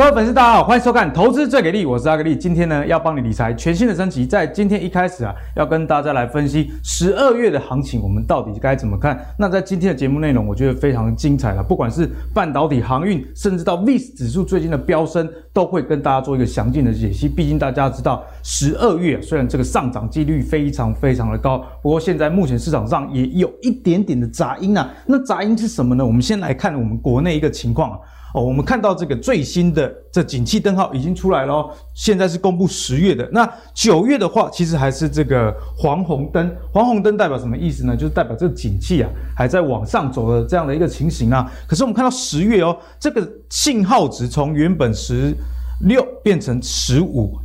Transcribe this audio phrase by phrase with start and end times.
[0.00, 2.34] 各位粉丝，大家好，欢迎收看《投资最给力》，我是阿格力。
[2.34, 4.24] 今天呢，要帮你理财全新的升级。
[4.24, 9.22] 在今天一开始啊，要跟大家来分析十二月的行情，我们到底该怎么看？
[9.38, 11.62] 那在今天的节目内容，我觉得非常精彩了。
[11.62, 17.28] 不管是半导体、航运，甚至到 VIX 指数最近的飙升，都会跟大家做一个详尽的解析。
[17.28, 24.88] 毕竟大家知道，十二月虽然这个上涨几率非常非常的高，不过现在目前市场上也有一点点的杂音啊。
[25.04, 26.06] 那杂音是什么呢？
[26.06, 27.98] 我们先来看我们国内一个情况啊。
[28.32, 33.28] 哦，我们看到这个最新的这景气灯号已经出来了，现在是公布十月的。
[33.32, 36.54] 那九月的话，其实还是这个黄红灯。
[36.72, 37.96] 黄红灯代表什么意思呢？
[37.96, 41.50] 就是代表这个景气啊还在往上走的这样的一个情形啊。
[41.66, 45.34] 可是我们看到十月哦，这个信号值从原本十
[45.80, 47.36] 六变成十五，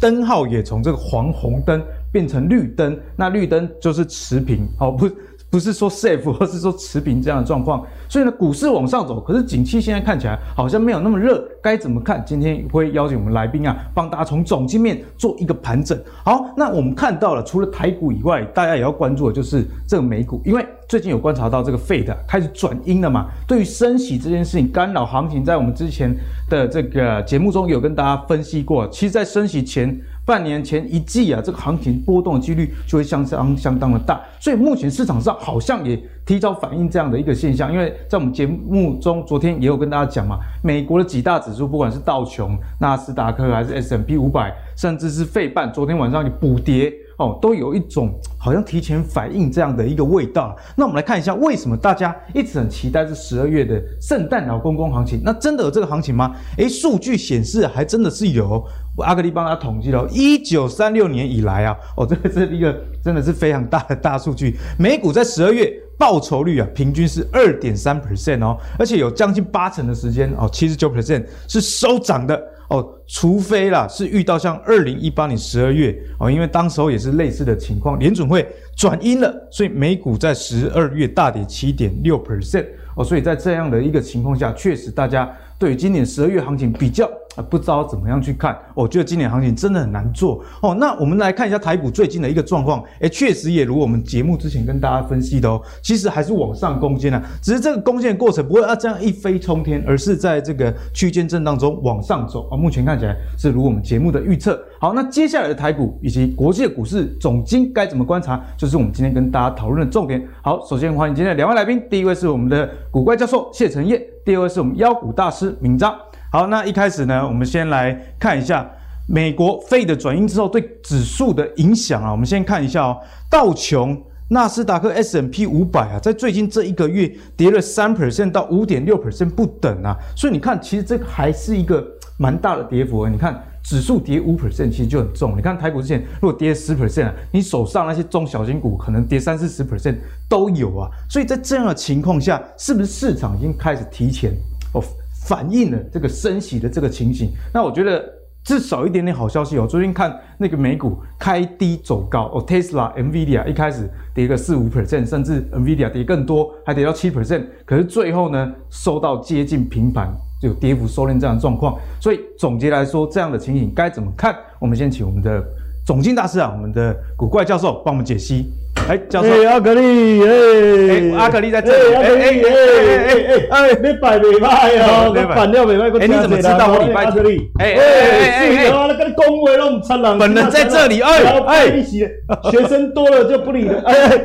[0.00, 1.80] 灯号也从这个黄红灯
[2.10, 2.98] 变成绿灯。
[3.16, 5.08] 那绿灯就是持平哦，不。
[5.52, 12.24] 不是说 safe， 或是说持平这样的状况，所以呢，股市往上走，可是景气现在看起来好像没有那么热，该怎么看？
[12.26, 15.96] 今天会邀请我们来宾啊，帮大家从总经面做一个盘整。
[16.24, 26.10] 好，那我们看到了，除了台股以外，大家也要关注的就是这个美股，因为最近有观察到这个 Fed 开始转阴了嘛，对于升息这件事情干扰行情，在我们之前
[26.48, 30.00] 的这个节目中有跟大家分析过，其实，在升息前。
[30.24, 37.72] 半年前一季啊，这个行情波动的几率就会相当相当的大，所以目前市场上好像也提早反映这样的一个现象。
[37.72, 46.92] 因为在我们节目中，昨天也有跟大家讲嘛，美国的几大指数，不管是道琼、纳斯达克还是 S M P 五百，甚至是费半，昨天晚上也补跌。
[47.18, 50.56] 哦，都有一种好像提前反应这样的一个味道。
[50.74, 55.20] 那我们来看一下，为什么大家一直很期待这十二月的圣诞老公公行情？
[55.22, 56.34] 那真的有这个行情吗？
[56.56, 58.64] 诶，数据显示还真的是有。
[58.98, 64.56] 阿格力帮他统计了，一九三六年以来啊，哦，这个是一个真的是非常大的大数据。
[64.78, 72.40] 美股在十二月报酬率啊，平均是二点三 percent 哦，而且有将近八成的时间哦，七十九 percent 是收涨的。
[72.68, 82.64] 哦，除非啦是遇到像二零一八年十二月哦，因为当时候也是类似的情况，联准会转阴了，所以美股在十二月大跌七点六 percent
[82.96, 87.06] 哦，所以在这样的一个情况下，确实大家对于今年十二月行情比较。
[87.34, 90.74] 啊，不知道怎么样去看，我觉得今年行情真的很难做哦。
[90.74, 102.56] 那我们来看一下台股最近的一个状况，诶，确实也如我们节目之前跟大家分析的哦，其实还是往上攻坚啊，只是这个攻坚的过程不会啊这样一飞冲天，而是在这个区间震荡中往上走啊。
[102.56, 104.62] 目前看起来是如我们节目的预测。
[104.78, 110.22] 好，那接下来的台股以及国际股市总经该怎么观察，就是我们今天跟大家讨论的重点。
[110.42, 115.94] 好，首先欢迎今天的两位来宾，第一位是我们的古怪教授谢承业，第二位是我们妖股大师明章。
[116.32, 118.66] 好，那一开始呢，我们先来看一下
[119.06, 122.10] 美国 Fed 的转阴之后对指数的影响啊。
[122.10, 122.98] 我们先看一下哦，
[123.28, 129.94] 道琼、纳斯达克、S M P 五百啊，在最近这一个月跌了三 percent 到五点六 percent 不等啊。
[130.16, 131.86] 所以你看，其实这个还是一个
[132.16, 133.10] 蛮大的跌幅啊。
[133.10, 135.36] 你看指数跌五 percent，其实就很重。
[135.36, 139.96] 你看台股之前如果跌十 percent 啊，你手上那些中小型股可能跌三四十 percent
[140.30, 140.88] 都有啊。
[141.10, 144.32] 所以在这样的情况下，是不是市场已经开始提前
[144.72, 144.82] 哦？
[145.26, 148.04] 反映了这个升息的这个情形，那我觉得
[148.44, 149.66] 至少一点点好消息哦。
[149.68, 161.78] 昨天看那个美股开低走高哦，Tesla、NVIDIA 一开始跌个四五 percent，甚至 NVIDIA 跌更多，还跌到七 percent，可是最后呢，收到接近平盘，就有跌幅收敛这样的状况。
[162.00, 164.34] 所以总结来说，这样的情形该怎么看？
[164.58, 165.40] 我们先请我们的
[165.86, 168.52] 总经大师啊，我们的古怪教授帮我们解析。
[168.88, 173.14] 哎，教授，阿格力，哎，阿格力在这里，哎哎哎哎
[173.50, 174.48] 哎哎，没摆没卖
[174.80, 177.24] 哦，没板料没卖，哎，你怎么知道我礼拜天？
[177.58, 184.16] 哎哎哎哎，是啊，那个恭维拢差人，本人在这里，哎哎，学生多了就不理了， 哎哎，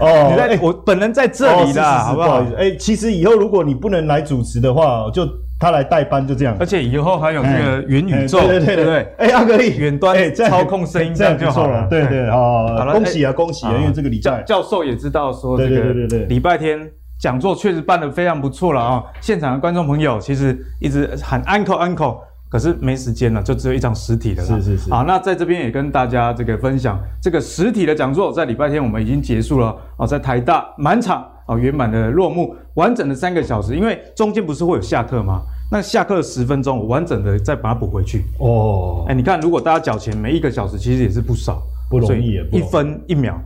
[0.00, 2.44] 哦，你在，我本人在这里啦，好不好？
[2.58, 5.26] 哎，其实以后如果你不能来主持的话，就。
[5.58, 9.76] 他来代班就这样，而且以后还有这个元宇宙，对对对对，哎，阿格力。
[9.76, 14.42] 远端操控声音这样就好了，对对啊，恭喜啊恭喜啊，因为这个礼拜。
[14.42, 15.92] 教授也知道说这个
[16.28, 16.78] 礼拜天
[17.18, 22.18] 讲座确实办得非常不错了啊，现场的观众朋友其实一直喊 uncle uncle，
[22.50, 31.26] 可是没时间了，就只有一场实体的了，是是是，好，那在这边也跟大家这个分享，这个实体的讲座在礼拜天我们已经结束了啊，在台大满场。
[31.46, 35.42] 哦，圆满的落幕，完整的三个小时，因为中间不是会有下课吗？
[35.70, 38.24] 那下课十分钟，我完整的再把它补回去。
[38.38, 41.60] 哦，哎，你看，如果大家缴钱，每一个小时其实也是不少，
[41.90, 43.36] 不容易，一分一秒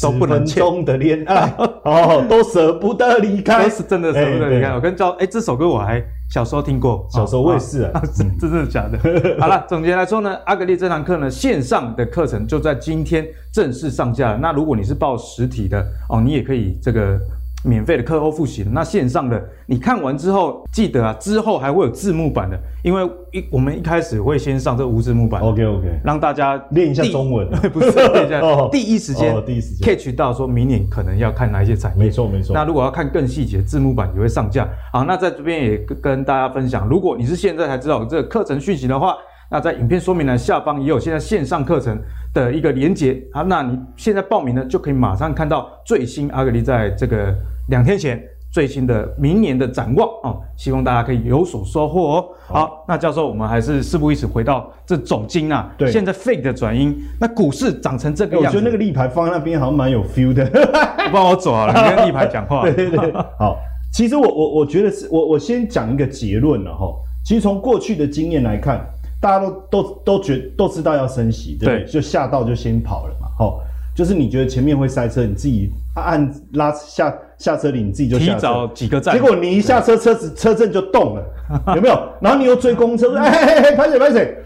[0.00, 0.54] 都不能欠。
[0.54, 1.52] 十分钟的恋爱，
[1.84, 4.68] 哦，都舍不得离开，都是真的舍不得离开。
[4.72, 8.00] 我跟教，哎，这首歌我还小时候听过，小时候我也是啊，
[8.38, 8.98] 这真的假的？
[9.40, 14.38] 好了，总结来说呢，阿格力这堂课呢，线上的课程就在今天正式上架了。
[14.38, 17.18] 那如果你是报实体的哦，你也可以这个。
[17.64, 18.70] 免费的课后复习的。
[18.70, 25.40] 那线上的你看完之后，记得啊，之后还会有字幕版的，因为一我们一开始会先上这无字幕版。
[25.40, 32.04] OK OK，让大家练一下中文， 不是练一下， 哦、第一时间、哦、第一时间 catch 到说明年可能要看哪一些产业。
[32.04, 32.54] 没错没错。
[32.54, 34.68] 那如果要看更细节，字幕版也会上架。
[34.92, 39.16] 好，那在这边也跟大家分享，如果你是现在才知道这个课程讯息的话。
[39.54, 41.96] 那在影片说明栏下方也有现在线上课程
[42.32, 47.32] 的一个连结啊，那你现在报名呢，就可以马上看到最新阿格力在这个
[47.68, 48.20] 两天前
[48.50, 52.28] 最新的明年的展望哦，希望大家可以有所收获哦。
[52.48, 60.50] 好，那教授，我们还是事不宜迟，回到这总经啊，对，现在 Fed 的转音，那股市涨成这个样子，我觉得那个立牌放在那边好像蛮有 feel 的，你
[61.14, 62.62] 帮我走好了，你跟立牌讲话。
[62.62, 63.56] 对对对，好，
[63.92, 66.92] 其实我我我觉得是我我先讲一个结论了哈，
[67.24, 68.84] 其实从过去的经验来看。
[69.24, 71.90] 大家都都都觉都知道要升息，对不对？
[71.90, 73.26] 就下道就先跑了嘛。
[73.38, 73.58] 好，
[73.96, 78.34] 就是你觉得前面会塞车，你自己按拉下下车铃，你自己就下车。
[78.34, 81.24] 提早几个站，结果你一下车，车子车阵就动了，
[81.74, 81.98] 有没有？
[82.20, 84.36] 然后你又追公车，说哎哎哎，拍谁拍谁？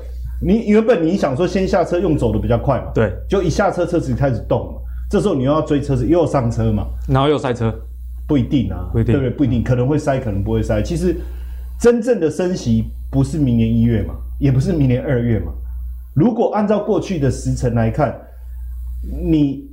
[0.41, 7.75] 你原本你想说先下车用走的比较快嘛，对，就一下车车子开始动了，这时候你又要追车子，又要上车嘛，然后又塞车，
[8.29, 9.31] 不一定啊，不一定，对不对？
[9.31, 10.81] 不一定，可能会塞，可能不会塞。
[10.81, 11.17] 其实
[11.81, 14.15] 真正的升息不是明年一月嘛。
[14.39, 15.53] 也不是明年二月嘛。
[16.15, 18.17] 如果按照过去的时程来看，
[19.03, 19.65] 你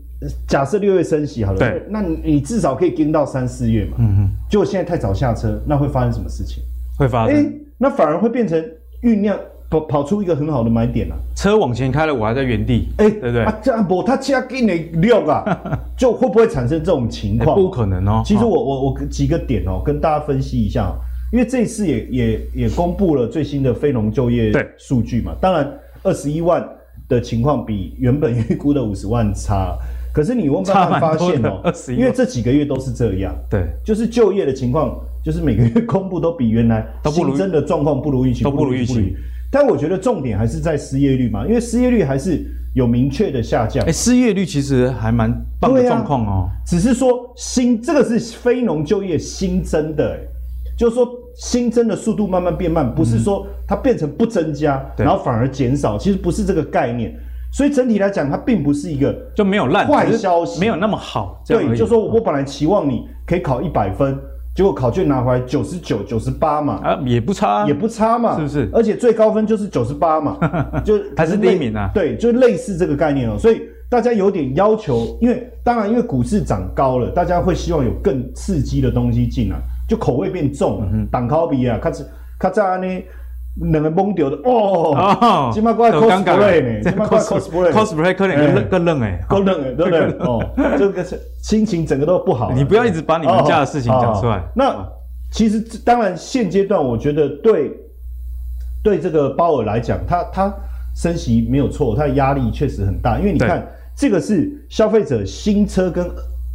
[0.47, 3.97] 假设六月升息好了，对，那你至少可以跟到三四月嘛。
[3.99, 4.29] 嗯哼。
[4.49, 6.63] 结果现在太早下车，那会发生什么事情？
[6.97, 7.35] 会发生？
[7.35, 8.59] 哎、欸，那反而会变成
[9.03, 9.37] 酝酿
[9.69, 11.15] 跑跑出一个很好的买点啊。
[11.35, 12.87] 车往前开了，我还在原地。
[12.97, 13.43] 哎、欸，对不对？
[13.43, 15.61] 啊，这样不，他加给你六啊，
[15.95, 17.55] 就会不会产生这种情况？
[17.55, 18.23] 欸、不可能哦。
[18.25, 20.91] 其实我我我几个点哦，跟大家分析一下。
[21.35, 25.69] 因为这一次也也也公布了最新的非农就业数据嘛，当然
[26.01, 26.65] 二十一万
[27.09, 29.77] 的情况比原本预估的五十万差，
[30.13, 39.13] 可是你会慢慢发现哦，因为这几个月都是这样，对，就是就业的情况，就是每个月公布都比原来新增的状况不如预期，都不如预期。
[39.51, 42.45] 但我觉得重点还是在失业率嘛，因为失业率还是
[42.75, 43.85] 有明确的下降。
[43.85, 50.17] 哎，失业率其实还蛮棒的状况哦，只是说新这个是非农就业新增的。
[50.77, 57.13] 就是说，新增的速度慢慢变慢，不是说它变成不增加，嗯、然后反而减少，其实不是这个概念。
[57.51, 61.41] 所以整体来讲，它并不是一个就没有烂坏消息，没有那么好。
[61.47, 64.17] 对，就是说我本来期望你可以考一百分，
[64.53, 68.69] 结果考卷拿回来九十九、九十八嘛，啊，也不差，也不差嘛，是不是？
[68.73, 70.37] 而且最高分就是九十八嘛，
[70.83, 71.89] 就还是第一名啊。
[71.93, 73.37] 对，就类似这个概念哦。
[73.39, 79.55] 所以大家有点要求，因为当然因为股市涨高了，大家会希望有更刺激的东西进来。
[79.87, 82.09] 就口味变重了，挡烤比啊，卡子
[82.39, 83.03] 卡在呢，
[83.71, 89.99] 两个懵掉的哦，今麦怪 cosplay 呢， 今麦怪 cosplay，cosplay 可能更更冷哎，更冷哎，对不对？
[90.25, 90.43] 哦，
[90.77, 92.51] 这个是心情整个都不好。
[92.51, 94.41] 你不要一直把你们家的事情讲出来。
[94.55, 94.75] 那
[95.31, 97.71] 其实当然现阶段我觉得对
[98.83, 100.53] 对这个鲍尔来讲，他他
[100.95, 103.65] 升息没有错，他的压力确实很大，因为你看
[103.95, 106.09] 这个是消费者新车跟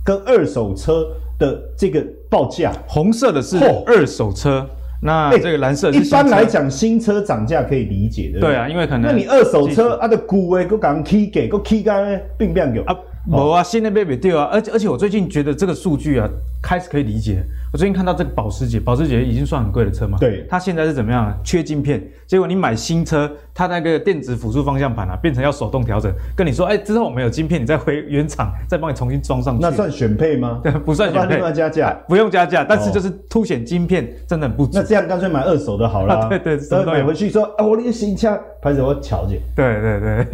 [0.05, 1.07] 跟二手车。
[1.41, 3.57] 的这个报价，红色的是
[3.87, 4.67] 二手车，哦、
[5.03, 5.91] 那这个蓝色。
[5.91, 8.39] 一般来讲，新车涨价可以理解的。
[8.39, 12.95] 对啊，因为可能那你二手车啊的股诶，个刚起给个起价呢，并不有啊，
[13.27, 16.29] 无啊，现在被别掉啊，而且而且我最近觉得这个数据啊，
[16.63, 17.43] 开始可以理解。
[17.73, 21.35] 我最近看到这个保时捷，保时捷已经算很贵的车嘛，对，它现在是怎么样？
[21.43, 29.63] 缺晶片，结果你买新车，它那个电子辅助方向盘啊，变成要手动调整，跟你说，哎，之后我们有晶片，你再回原厂，再帮你重新装上去。
[29.63, 30.61] 那算选配吗？
[30.63, 34.73] 对， 不算选配，另外加价，不用加价，但是就是凸显晶片真的很不足。
[34.75, 36.29] 那这样干脆买二手的好了。
[36.29, 39.39] 对对，然后买回去说，啊，我的新车，拍着我瞧见。
[39.55, 40.27] 对对对，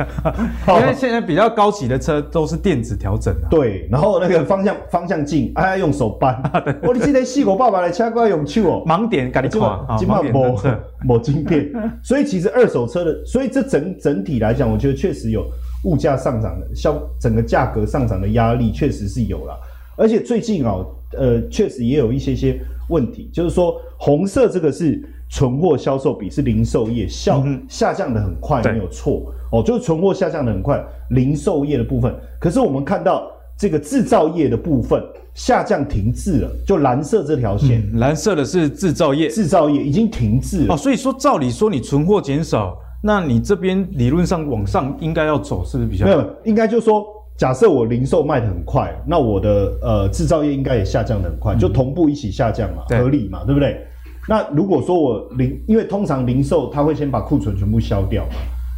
[0.80, 3.48] 因为现在比较高级的车都是电子调整的。
[3.50, 6.40] 对，然后那个方向方向镜还要用手扳。
[6.82, 8.06] 我你记得细我爸爸来掐。
[8.06, 10.56] 怪有趣哦，盲点赶紧跨，金马某
[11.04, 11.70] 某晶片，
[12.02, 15.46] 所以其实二手车的，所以这整整体来讲，我觉得确实有
[15.84, 19.58] 物价上涨的，消整个价格上涨的压力确实是有了，
[19.96, 35.02] 而且最近啊、喔，呃，确实也有一些些问题，就是说红色这个是存货销售比，是零售业下下降的很快，没有错哦，就是存货下降的很快，零售业的部分，可是我们看到这个制造业的部分。
[35.36, 40.72] 下降停滞了，就蓝色这条线，嗯，蓝色的是制造业，制造业已经停滞了。
[40.72, 42.74] 哦，所以说照理说你存货减少，
[43.06, 46.04] 那你这边理论上往上应该要走，是不是比较？
[46.04, 53.80] 没有，应该就是说，假设我零售卖得很快，那我的呃制造业应该也下降得很快，嗯，就同步一起下降嘛，合理嘛，对不对？
[54.28, 58.34] 那如果说我零，因为通常零售它会先把库存全部消掉嘛，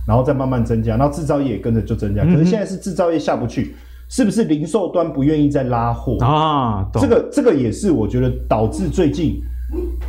[0.07, 2.23] 然后再慢慢增加，然后制造业也跟着就增加。
[2.25, 3.75] 可是现在是制造业下不去。
[4.11, 6.89] 是不是零售端不愿意再拉货啊？
[6.95, 9.39] 这个这个也是我觉得导致最近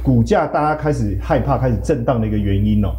[0.01, 2.91] 股价大家开始害怕、开始震荡的一个原因哦。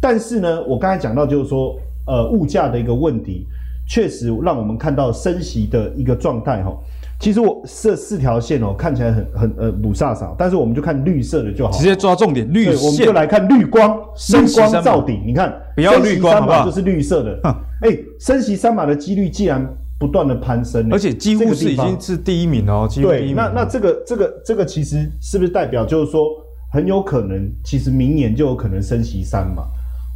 [0.00, 1.76] 但是呢，我刚才讲到就是说，
[2.06, 3.46] 呃，物价的一个问题，
[3.88, 6.76] 确实让我们看到升息的一个状态哈。
[7.18, 13.98] 其实我这四条线哦，看起来很很呃不飒飒，但是我们就看绿色的就好，直接抓重点，绿线，我们就来看绿光，
[14.34, 16.66] 绿光照顶，你看，不要绿光好不好？
[16.66, 17.40] 就是绿色的，
[17.80, 19.66] 哎、欸，升息三码的几率既然
[19.98, 23.34] 不断的攀升，而且几乎是已经是第一名哦，几乎第一名。
[23.34, 26.28] 对，那那这个这个这个其实是不是代表就是说
[26.70, 29.62] 很有可能，其实明年就有可能升息三码？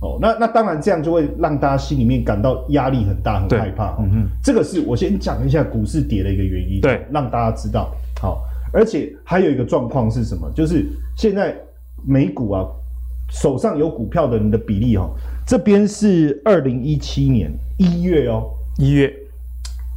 [0.01, 3.97] 哦，那那当然，这样就会让大家心里面感到压力很大，很害怕。
[4.01, 7.95] 嗯嗯，这个是我先讲一下股市跌的一个原因，对，让大家知道。
[8.19, 8.43] 好，
[8.73, 10.51] 而且还有一个状况是什么？
[10.55, 10.87] 就是
[11.19, 11.55] 现在
[12.03, 12.65] 美股啊，
[13.31, 15.11] 手上有股票的人的比例哦，
[15.47, 19.15] 这边是二零一七年一月哦，一月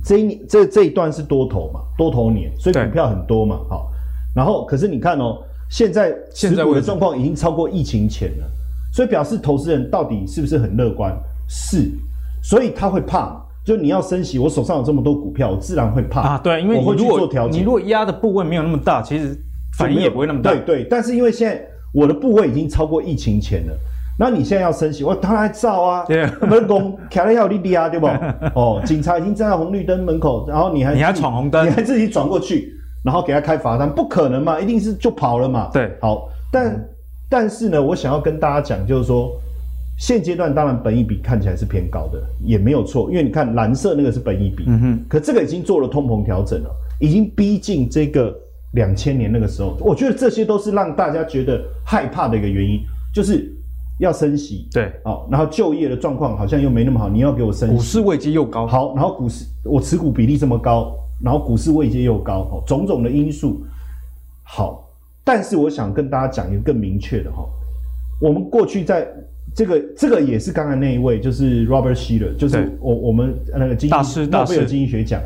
[0.03, 3.57] 这一年这这一段是多头嘛，多头年，所以股票很多嘛。
[3.69, 3.89] 好，
[4.35, 8.49] 然后可是你看哦，现在持股的状况已经超过疫情前了。
[8.93, 11.11] 所以表示投资人到底是不是很乐观？
[11.49, 11.91] 是，
[12.43, 13.35] 所以他会怕，
[13.65, 16.41] 就你要升息，我手上有这么多股票，我自然会怕啊。
[16.43, 19.35] 对，因为你如果你如果压的部位没有那么大，其实
[19.77, 20.51] 反应也不会那么大。
[20.51, 21.59] 对对，但是因为现在
[21.91, 23.73] 我的部位已经超过疫情前了，
[24.17, 26.05] 那你现在要升息，我当然照啊。
[26.07, 28.05] 对，门工卡了要利利啊，对不？
[28.55, 32.71] 哦，警察已经站在红绿灯门口，然后你还你还闯红灯，你还自己转过去，
[33.03, 35.69] 然后给他开罚单，不可能嘛，一定是就跑了嘛。
[35.73, 36.79] 对，好，但。
[37.33, 39.31] 但是呢，我想要跟大家讲，就是说，
[39.97, 48.31] 现阶段当然本益比看起来是偏高的，也没有错，因为你看蓝色那个是本益比，嗯哼，可这个已经做了通膨调整了，已经逼近这个
[48.73, 52.79] 两千年那个时候，我觉得这些都是让大家觉得害怕的一个原因，
[53.11, 53.51] 就是
[53.99, 63.65] 要升息，对，好，然后就业的状况好像又没那么好，你要给我升息，股市位阶又高，好，然后股市我持股比例这么高，然后股市位阶又高，哦，种种的因素，
[64.43, 64.82] 好。
[65.23, 67.45] 但是我想跟大家讲一个更明确的哈，
[68.19, 69.07] 我们过去在
[69.55, 75.21] 这个这个也是刚才那一位就是 Robert Shiller，就是我我们那个经济诺贝尔经济学奖，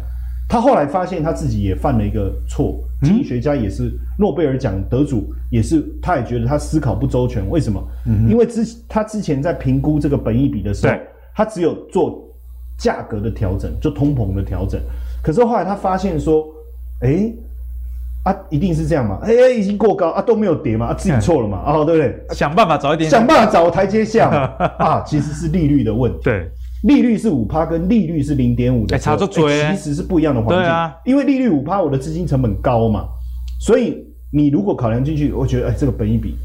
[0.48, 7.82] 他后来发现他自己也犯了一个错，经济学家也是诺贝尔奖得主，也是他也觉得他思考不周全，为什么？
[8.30, 10.94] 因为之他之前在评估这个本益比的时候，
[11.34, 12.24] 他只有做
[12.78, 14.80] 价格的调整，就通膨的调整，
[15.24, 16.46] 可是后来他发现说，
[17.02, 17.34] 哎。
[18.28, 19.20] 啊，一定是这样嘛？
[19.24, 22.36] 哎、欸，已经过高啊，都没有跌嘛，啊，自己错了嘛，啊，对不对？
[22.36, 24.30] 想办法找一点，想办法找台阶下
[24.78, 26.20] 啊，其实是利率的问题。
[26.24, 26.46] 对，
[26.84, 30.58] 利率是五趴，跟利率是零点五的，差着追，其实是不一样的环境。
[30.58, 33.06] 对啊，因为利率五趴，我的资金成本高嘛，
[33.62, 33.98] 所以
[34.34, 36.36] 你如果考量进去，我觉得哎、欸，这个本一比，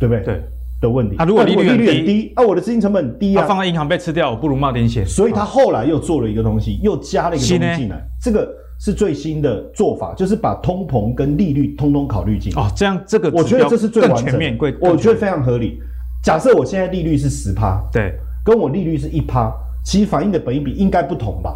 [0.00, 0.24] 对不对？
[0.24, 0.42] 对
[0.80, 1.14] 的问题。
[1.16, 5.06] 啊，如果利率很低，啊，我的资金成本很低啊，放在银行被吃掉，我不如冒点险。
[5.06, 8.48] 所以他后来又做了一个东西，又加了一个东西进来，这个。
[8.80, 12.58] 是最新的做法，就是把通膨跟利率通通考虑进去。
[12.58, 15.78] 哦，这样这个我觉得这是最完整的，我觉得非常合理。
[16.24, 19.52] 假设我现在利率是十趴，对，跟我利率是一趴，
[19.84, 21.54] 其实反映的本益比应该不同吧？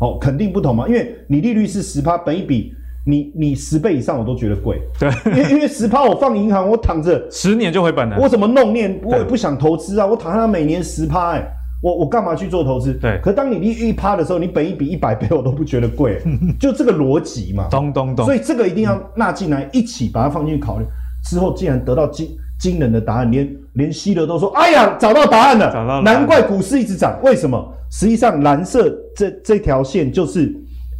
[0.00, 2.74] 哦，肯定不同嘛，因为你利率是十趴，本益比
[3.06, 4.78] 你你十倍以上我都觉得贵。
[4.98, 11.42] 对，因为因为十趴我放银行，我躺着十年就回本了，我怎么弄念我也不想投资啊，我躺在每年十趴哎。
[11.82, 12.94] 我我干嘛去做投资？
[12.94, 16.20] 对，可当你利率一趴的时候，你本一比一百倍，我都不觉得贵，
[16.58, 17.68] 就这个逻辑嘛。
[17.70, 18.24] 咚咚咚。
[18.24, 20.84] 所以这个一定要纳进来，一起把它放进去考虑。
[21.28, 22.28] 之后竟然得到惊
[22.58, 27.20] 惊人的答案，连连希德都说：“哎呀，找到答案了，找到了，难怪股市一直涨。
[27.22, 27.72] 为什么？
[27.90, 30.52] 实际上蓝色这这条线就是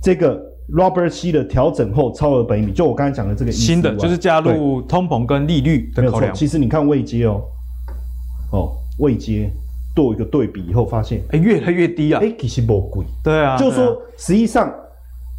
[0.02, 0.40] 这个
[0.72, 3.60] Robert 希的调整后超额本一比，就我刚才讲的这个意思。
[3.60, 6.34] 新的就是加入通膨跟利率的考量。
[6.34, 7.42] 其实你看未接哦，
[8.52, 9.50] 哦位阶。
[9.96, 12.20] 做一个对比以后，发现哎，越来越低啊！
[12.22, 13.04] 哎，其实不贵。
[13.24, 14.72] 对啊，就是说，实际上，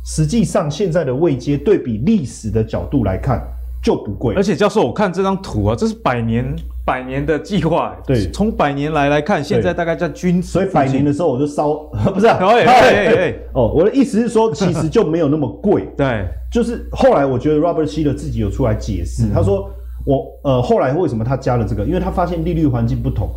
[0.04, 3.40] 实际上现在的位阶对比历史的角度来看
[3.84, 4.34] 就不贵。
[4.34, 6.44] 而且教授，我看这张图啊，这是百年
[6.84, 7.96] 百年的计划。
[8.08, 10.48] 对，从百年来来看，现在大概在均值。
[10.48, 11.76] 所以百年的时候我就烧，
[12.12, 12.26] 不是？
[12.26, 15.88] 哎哎哎哦，我的意思是说，其实就没有那么贵。
[15.96, 19.70] 对，就是后来我觉得 Robert Shiller 自己有出来解释，他说
[20.04, 21.86] 我呃后来为什么他加了这个？
[21.86, 23.30] 因为他发现利率环境不同。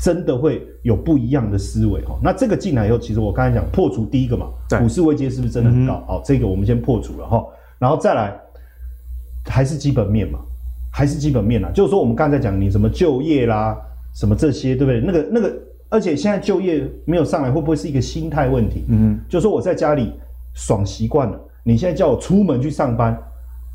[0.00, 4.46] 真的会有不一样的思维哈，那这个进来以后，其实我刚才讲破除第一个嘛，
[4.78, 5.94] 股市危机是不是真的很高？
[6.06, 7.44] 好、嗯，这个我们先破除了哈，
[7.80, 8.32] 然后再来
[9.46, 10.38] 还是基本面嘛，
[10.92, 13.76] 还是基本面啦，就是说我们刚才讲你什么就业啦，
[14.14, 15.00] 什么这些对不对？
[15.00, 15.52] 那个那个，
[15.88, 18.84] 而且现在就业没有上来，会不会是一个心态问题？
[18.88, 20.12] 嗯，就是说我在家里
[20.54, 23.20] 爽习惯了，你现在叫我出门去上班，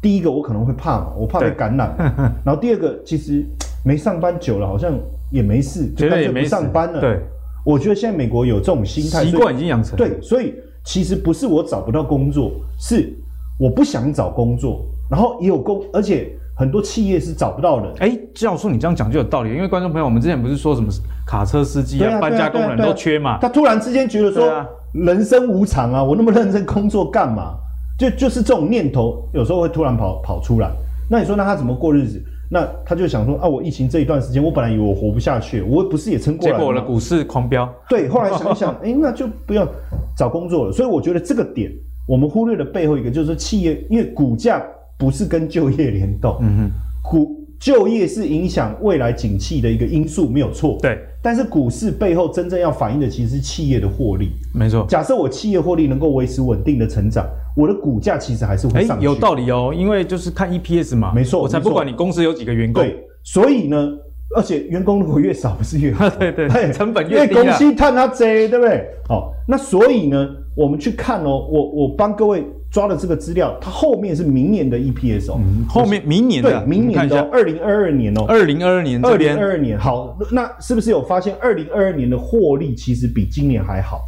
[0.02, 1.94] 第一个我可能会怕嘛，我怕被感染，
[2.46, 3.46] 然后第二个其实
[3.84, 4.98] 没上班久了，好像。
[5.34, 7.02] 也没事，觉得也没上班了。
[7.02, 7.20] 对，
[7.66, 9.98] 我觉得现在美国有这种心态，习惯已经养成。
[9.98, 10.54] 对，所以
[10.86, 13.12] 其实不是我找不到工作，是
[13.60, 17.92] 我不想找工作，然后也有工，而且很多企业是找不到人。
[17.98, 20.88] 哎，教授，你这样讲就有道理，因为观众朋友，我们之前不是说什么
[21.26, 23.40] 卡车司机啊、搬家工人都缺嘛？
[23.42, 24.64] 他突然之间觉得说，
[24.94, 27.56] 人生无常啊，我那么认真工作干嘛？
[27.98, 30.70] 就就是这种念头，有时候会突然跑跑出来。
[31.10, 32.22] 那你说，那他怎么过日子？
[32.54, 36.60] 那他就想说啊，我疫情这一段时间，我本来以为我活不下去，我不是也撑过来了？
[36.60, 37.68] 结果我的股市狂飙。
[37.90, 39.68] 对，后来想一想， 哎、欸，那就不要
[40.16, 40.72] 找工作了。
[40.72, 41.72] 所以我觉得这个点，
[42.08, 44.64] 我们忽略了背后一个，就是说企业，因为股价
[45.00, 50.78] 不是跟就业联动，嗯哼，股就业是影响未来景气的一个因素，没有错。
[50.80, 54.30] 对，但是股市背后真正要反映的，其实是企业的获利。
[54.54, 57.26] 没错，假设我企业获利能够维持稳定的成长。
[57.56, 63.90] 我的股价其实还是会上去，有道理哦，因为就是看 EPS 嘛，没错，我才不管你公司有几个员工，对，所以呢，
[64.36, 68.84] 而且员工如果越少，不是越好， 对对，成本越低，因为公司赚它贼，对不对？
[69.08, 75.40] 好，那所以呢，我们去看哦，我我帮各位抓的这个资料，它后面是明年的 EPS 哦，
[75.70, 84.02] 后面明年的，对，明年的二零二二年哦，二零二二年，二零二二年，好，那是不是有发现二零二二年的获利其实比今年还好？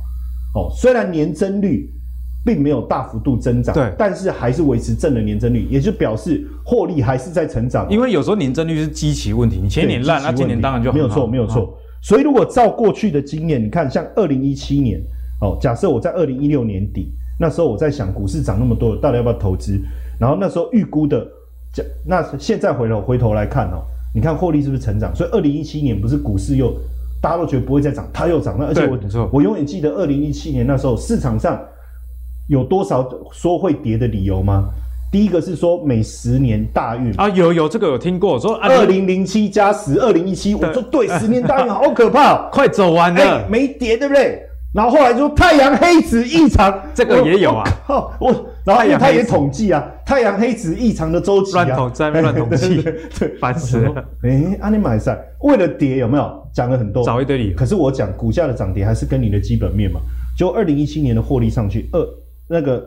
[0.55, 1.89] 哦，虽然年增率。
[2.47, 7.89] 并没有大幅度增长，对，但是还是维持正的年增率，也就表示获利还是在成长。
[7.89, 11.75] 因为有时候年增率是基期问题，你前一年烂，那今年当然就没有错，没有错。
[12.03, 15.01] 所以如果照过去的经验，你看像二零一七年，
[15.45, 19.79] 哦，假设我在二零一六年底，那时候我在想股市涨那么多，到底要不要投资？
[20.19, 21.25] 然后那时候预估的，
[22.05, 23.83] 那现在回头回头来看哦，
[24.13, 25.15] 你看获利是不是成长？
[25.15, 26.73] 所以二零一七年不是股市又
[27.21, 31.59] 大家都觉得不会再涨，它又涨了，而且我我永远记得二零一七年那时候市场上。
[32.47, 34.69] 有多少说会跌的理由吗？
[35.11, 44.44] 第一个是说每十年大运啊，有有这个有听过，说二零零七加十，二零一七，我说对，十年大运好可怕， 快走完了，欸，没跌对不对？
[44.75, 52.81] 然后后来说太阳黑子异常，这个也有啊，我，我然后他也统计啊，太阳黑子异常的周期啊，乱统在乱统计，
[53.17, 54.03] 对，烦死了。
[54.23, 56.45] 哎，阿尼买赛为了跌有没有？
[56.53, 57.55] 讲了很多，找一堆理由。
[57.55, 59.99] 可是我讲股价的涨跌还是跟你的基本面嘛，
[60.37, 61.99] 就二零一七年的获利上去二。
[62.47, 62.83] 那个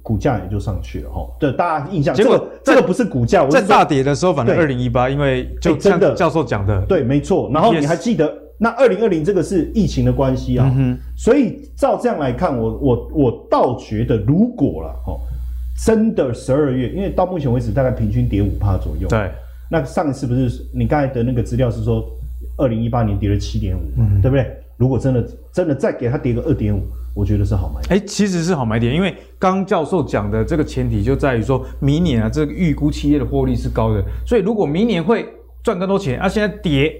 [0.00, 2.14] 股价也就上去了哈，对大家印象。
[2.14, 6.14] 结果这个不是股价，在大跌的时候，反正二零一八，因为就真的。
[6.14, 7.50] 教授讲的，对，没错。
[7.52, 10.72] 然后你还记得那二零二零这个是疫情的关系啊，
[11.16, 15.18] 所以照这样来看，我我我倒觉得，如果了哦，
[15.84, 19.28] 真的十二月，因为到目前为止大概平均跌五趴左右，对。
[19.68, 22.08] 那上一次不是你刚才的那个资料是说，
[22.56, 23.80] 二零一八年跌了七点五，
[24.22, 24.46] 对不对？
[24.76, 26.82] 如果真的真的再给它跌个二点五。
[27.14, 35.26] 我觉得是好买点，哎、欸，其实是好买点，因为刚教授讲的这个前提就在于说，明年啊，这个预估企业的获利是高的，所以如果明年会
[35.62, 36.90] 赚更多钱，啊，现在跌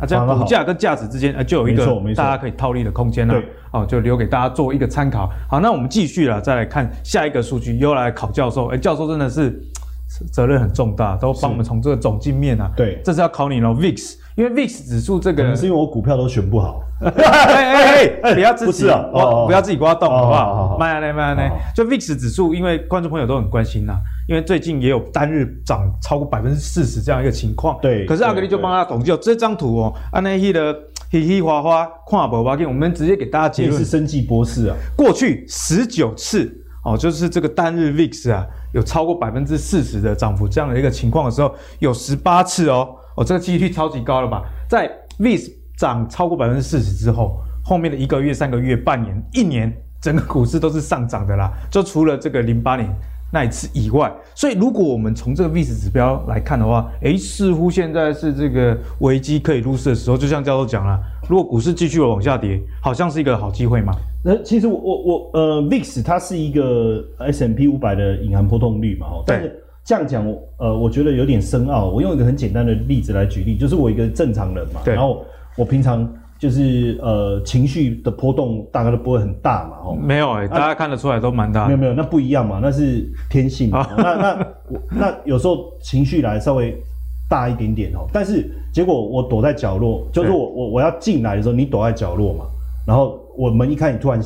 [0.00, 1.86] 啊，这样股价跟价值之间啊，就有一个
[2.16, 3.34] 大家可以套利的空间了，
[3.70, 5.30] 哦，就留给大家做一个参考。
[5.48, 9.62] 好，那我们继续了，再来看下一个数据，又来考教授，哎、欸，教授真的是
[10.32, 14.16] 责任很重大，都帮我们从这个总镜面啊，对，这是要考你了，VIX。
[14.36, 16.82] 因为 VIX 指数这个，可能是因为我股票都选不好。
[17.00, 20.76] 哎 哎哎， 不要自己哦，不要自己刮洞，好不好？
[20.78, 21.50] 慢下来，慢下来。
[21.74, 23.94] 就 VIX 指数，因为观众朋友都很关心呐，
[24.28, 27.78] 因为最近也有单日涨超过百分之四十这样一个情况。
[27.80, 28.04] 对。
[28.04, 30.76] 可是阿格力就帮他统计了这张图哦，安那希的
[31.10, 33.78] 嘻嘻哗哗跨博巴给我们直接给大家结论。
[33.78, 36.52] 是生计博士啊，过去十九次
[36.84, 42.96] 哦，就是这个单日 VIX 啊，有超过百分之四十的涨幅这样的一个情况的时候，有十八次哦。
[43.16, 44.42] 哦，这个几率超级高了吧？
[44.68, 51.50] 在 VIX 涨超过百分之四十之后，后面的一个月、三个月、半年、一年，整个股市都是上涨的啦。
[51.70, 52.88] 就除了这个零八年
[53.32, 60.16] 那一次以外，所以如果我们从这个 VIX 指标来看的话，诶，似乎现在是这个危机可以入市的时候。
[60.16, 63.92] 就像教授讲了，如果股市继续往下跌，好像是一个好机会嘛。
[64.22, 69.50] 那其实我我我呃，VIX 它是一个 S M P 五百的隐含波动率嘛，对。
[69.90, 70.24] 这样讲，
[70.58, 71.86] 呃，我觉得有点深奥。
[71.86, 75.24] 我用一个很简单的例子来举例，就是我一个正常人嘛，然后
[75.56, 81.66] 我平常就是呃情绪的波动大概都不会很大嘛，哦，没有哎、欸，大家看得出来都蛮大的。
[81.66, 83.84] 没有没有，那不一样嘛，那是天性嘛。
[83.98, 86.80] 那那我那有时候情绪来稍微
[87.28, 92.44] 大一点点哦，但是结果我躲在角落，就是我我我要进来的时候，你躲在角落嘛，
[92.86, 94.22] 然后我门一开，你突然。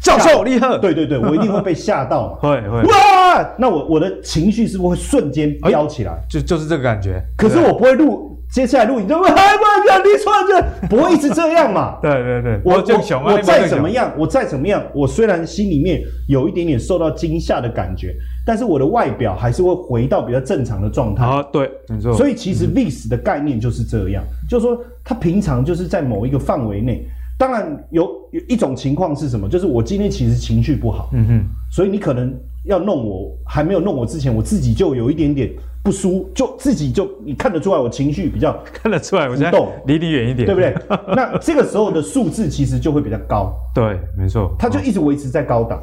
[0.00, 6.12] 教授厉害，对对对， 我一定会被吓到 嘛，会会哇，那我我的情绪是不是会瞬间飙起来？
[6.12, 7.22] 欸、就就是这个感觉。
[7.36, 11.98] 可是我不会录，接下来录影就会， 哎，不要你错这不会一直这样嘛？
[12.02, 21.24] 对对对，我我我再怎么样，我再怎么样，我虽然心里面有一点点受到惊吓的感觉，但是我的外表还是会回到比较正常的状态。
[21.24, 22.12] 啊，对，没错。
[22.14, 27.04] 所以其实 VIX 的概念就是这样，就是说它平常就是在某一个范围内。
[27.38, 29.46] 当然有有一种情况是什么？
[29.48, 35.52] 就是我今天其实情绪不好，嗯哼，所以你可能要弄我，还没有弄我之前，我自己就有一点点
[35.84, 40.74] 不舒，就自己就你看得出来我情绪比较看得出来，我现在离你远一点，对不对？
[41.14, 45.78] 那这个时候的数字其实就会比较高，对，没错，它就一直维持在高档。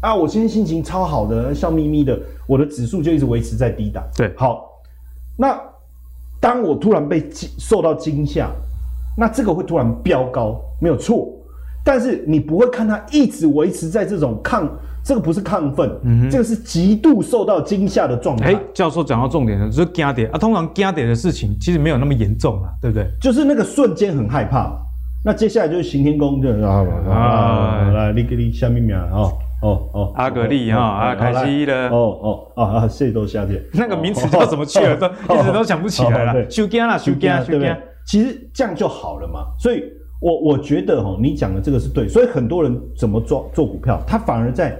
[0.00, 4.02] 啊，我今天心情超好的，笑眯眯的，我的指数就一直维持在低档。
[4.16, 4.70] 对，好，
[5.36, 5.60] 那
[6.40, 8.50] 当我突然被惊受到惊吓。
[9.16, 11.28] 那这个会突然飙高，没有错，
[11.84, 14.68] 但是你不会看它一直维持在这种亢，
[15.04, 18.52] 这个不是亢奋，嗯哼，这个是极度受到惊吓的状态。
[18.52, 23.06] 哎，教授讲到重点了，就是惊跌啊，通常惊跌的事情其实没有那么严重啊，对不对？
[23.20, 24.72] 就是那个瞬间很害怕。
[25.26, 29.08] 那接下来就是行天宫，就啊啊，来，你给你下面名啊
[29.62, 34.94] 哦哦，阿格力哈，阿凯西的，哦哦啊啊，谢都下跌， 那个名词叫什么去了？
[34.96, 36.50] 都一直都想不起来了。
[36.50, 37.74] 收惊啦，收惊，收惊。
[38.06, 39.82] 其实这样就好了嘛，所以
[40.20, 44.78] 我我觉得哈，你讲的这个是对，所以很多人怎么做做股票，他反而在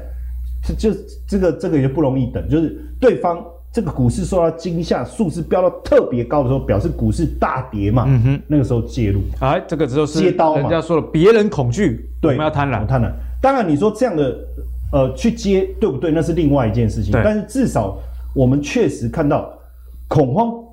[0.79, 0.91] 就
[1.29, 13.11] 这个这个也不容易等，就是对方这个股市受到惊吓，数字飙到特别高的时候，表示股市大跌嘛，嗯哼，那个时候介入，哎，这个时候是接刀嘛，人家说了，别人恐惧，对，我们要贪婪，贪婪。
[13.43, 14.39] 当然你说这样的
[14.93, 16.11] 呃去接对不对？
[16.11, 17.99] 那是另外一件事情，但是至少
[18.35, 19.53] 我们确实看到
[20.09, 20.64] 恐慌。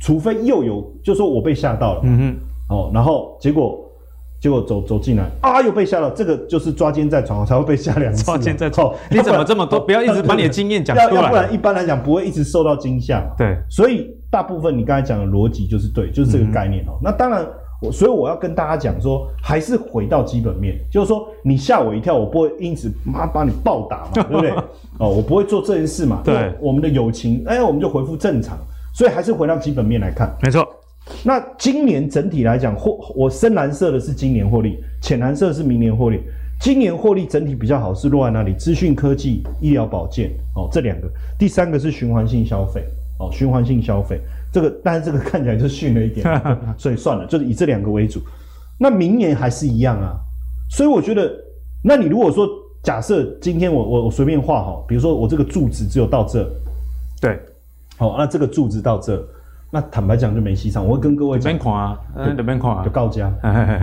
[0.00, 3.78] 除非又有，就说我被吓到了，嗯哼，哦，然后结果
[4.40, 8.24] 结果走走进来啊，又被吓到，这个就是抓奸在床才会被吓两次。
[8.24, 9.78] 抓奸在床，你怎么这么多？
[9.78, 13.22] 不要一直把你的经验讲出来，要不然一般来讲不会一直受到惊吓。
[13.36, 16.98] 对，所以大部分你刚才讲的逻辑就是对，就是这个概念哦。
[17.02, 17.46] 那当然，
[17.82, 24.50] 我所以我要跟大家讲说，还是回到基本面，就是说你吓我一跳，我不会因此妈把你暴打嘛，对不对？
[24.98, 26.22] 哦，我不会做这件事嘛。
[26.24, 28.56] 对，我们的友情，哎，我们就恢复正常。
[28.92, 30.66] 所以还是回到基本面来看，没错。
[31.24, 36.20] 那今年整体来讲，获我深蓝色的是今年获利，浅蓝色是明年获利。
[36.60, 38.52] 今年获利整体比较好是落在哪里？
[38.54, 41.08] 资讯科技、医疗保健哦，这两个。
[41.38, 42.84] 第三个是循环性消费
[43.18, 44.20] 哦，循环性消费
[44.52, 46.24] 这个，但是这个看起来就逊了一点，
[46.76, 48.20] 所以算了，就是以这两个为主。
[48.78, 50.14] 那明年还是一样啊。
[50.68, 51.32] 所以我觉得，
[51.82, 52.46] 那你如果说
[52.82, 56.48] 假设今天我我我随便画好，比如说我这个柱子只有到这，
[57.20, 57.40] 对。
[58.00, 59.22] 好，那这个柱子到这，
[59.70, 60.82] 那坦白讲就没戏唱。
[60.82, 63.30] 我会跟各位讲，边看啊，嗯，边看啊，就告假，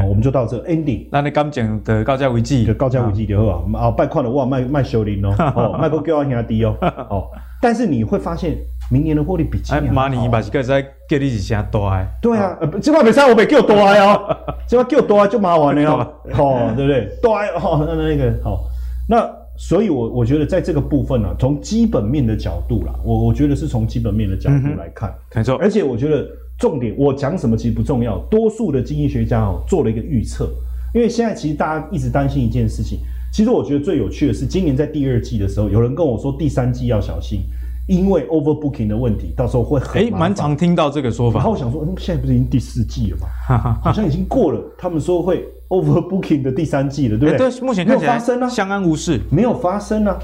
[0.09, 1.07] 我们就到这 ending。
[1.11, 3.85] 那你刚讲的告假为止，就告假为止就好啊。
[3.85, 6.75] 啊，拜看了哇，卖卖修林哦， 哦，卖个叫我兄弟哦，
[7.11, 7.27] 哦。
[7.61, 8.57] 但是你会发现，
[8.89, 9.93] 明年的获利比今年好。
[9.93, 12.07] 妈，你把这个在叫你是啥多哎？
[12.19, 14.35] 对啊，呃，这块比赛，我没叫多哎哦，
[14.67, 17.07] 这块叫多就麻烦了哦，哦，对不对？
[17.21, 18.61] 多哎，哦，那那个好，
[19.07, 19.29] 那。
[19.59, 25.55] 所以我，我我觉得在这个部分呢、啊，从基本面的角度啦，我我觉得是从基本面的角度来看，没错。
[25.55, 26.27] 而且我觉得
[26.59, 28.19] 重点，我讲什么其实不重要。
[28.29, 30.47] 多数的经济学家哦做了一个预测，
[30.93, 32.99] 因为现在其实大家一直担心一件事情。
[33.33, 37.41] 其实我觉得最有趣的是，今年在第二季的时候，有人跟我说第三季要小心，
[37.87, 41.39] 因为 overbooking 的问题，到时候会很诶，蛮常听到这个说法。
[41.39, 43.79] 然后我想说，嗯，现在不是已经第四季了吗？
[43.83, 45.43] 好像已经过了，他们说会。
[45.69, 47.45] Overbooking 的第三季了，对不对？
[47.45, 50.17] 欸、对，目前看起来没有发生啊，相安无事，没有发生啊。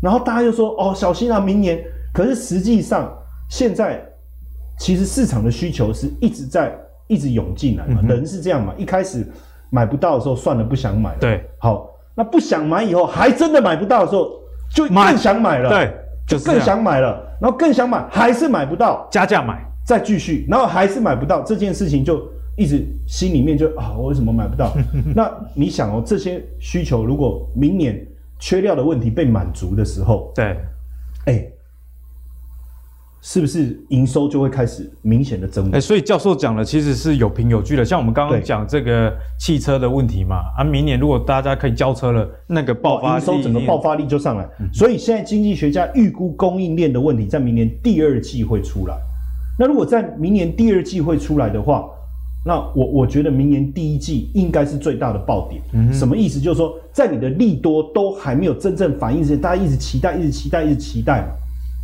[0.00, 1.78] 然后大家又说，哦，小心啊，明年。
[2.14, 3.12] 可是实际上，
[3.50, 4.02] 现在
[4.78, 6.74] 其实市场的需求是一直在
[7.06, 8.72] 一直涌进来嘛，嗯、人是这样嘛。
[8.78, 9.26] 一开始
[9.68, 11.18] 买不到的时候，算了，不想买了。
[11.20, 14.30] 对，好，那不想买以后，还真的买不到的时候，
[14.74, 15.68] 就更想买了。
[15.68, 15.92] 对，
[16.26, 17.22] 就更想买了。
[17.42, 22.26] 然后更想买，还是买不到，加价买，再继续，然后还是买不到，这件事情就。
[22.58, 24.76] 一直心里面就啊，我为什么买不到？
[25.14, 28.04] 那你想哦，这些需求如果明年
[28.40, 30.44] 缺料的问题被满足的时候，对，
[31.26, 31.52] 哎、欸，
[33.20, 35.72] 是不是营收就会开始明显的增长？
[35.72, 37.84] 哎、欸，所以教授讲的其实是有凭有据的。
[37.84, 44.48] 像我们刚刚讲这个汽车的问题嘛，啊，明年如果大家可以交车了，那个爆发力，营收整个爆发力就上来。
[44.60, 48.96] 嗯、所以现在经济学家预估供应链的问题在明年第二季会出来。
[49.58, 51.88] 那如果在明年第二季会出来的话，
[52.44, 56.40] 那我我觉得明年第一季应该是最大的爆点，嗯、什么意思？
[56.40, 61.28] 就是说，在你的利多都还没有真正反应之前，大家一直期待，一直期待，一直期待嘛。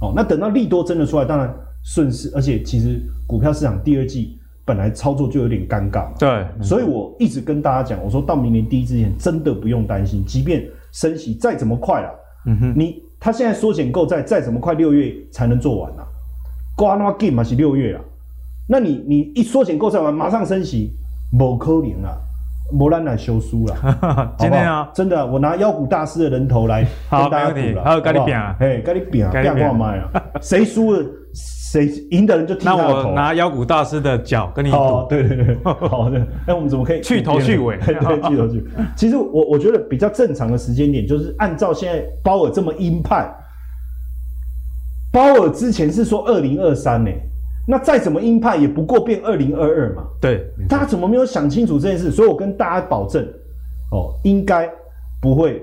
[0.01, 2.31] 哦，那等到利多真的出来，当然顺势。
[2.35, 6.15] 而且其实股票市场第二季本来操作就有点尴尬嘛。
[6.19, 12.11] 对，所以我一直跟大家讲，我说到明年第一季之前，真的不用担心，即便升息再怎么快了，
[12.47, 16.07] 嗯哼，你他现在缩减购债再怎么快，六月才能做完啊。
[16.77, 18.01] 瓜那 game 嘛是六月啊。
[18.67, 20.91] 那你你一缩减购债完，马上升息，
[21.33, 22.17] 某可能啊，
[22.73, 23.77] 没人来修书了。
[24.39, 32.89] 今天啊，真的，我拿妖股大师的人头来跟大家赌了，好，跟你拼，哎，跟你拼，拼看卖啊， 谁输了，谁赢的人就剃他的头。
[32.89, 34.77] 那我拿妖股大师的脚跟你赌。
[34.77, 36.27] 哦，对对对， 好的。
[36.47, 37.77] 那，我们怎么可以去头去尾？
[37.79, 38.65] 对，去头去尾。
[38.97, 43.29] 其实我我觉得比较正常的时间点，就是按照现在鲍尔这么鹰派，
[45.13, 47.11] 鲍尔之前是说二零二三呢，
[47.67, 50.05] 那再怎么鹰派也不过变二零二二嘛。
[50.21, 52.11] 对，他怎么没有想清楚这件事？
[52.11, 53.23] 所以我跟大家保证，
[53.91, 54.69] 哦，应该
[55.21, 55.63] 不会。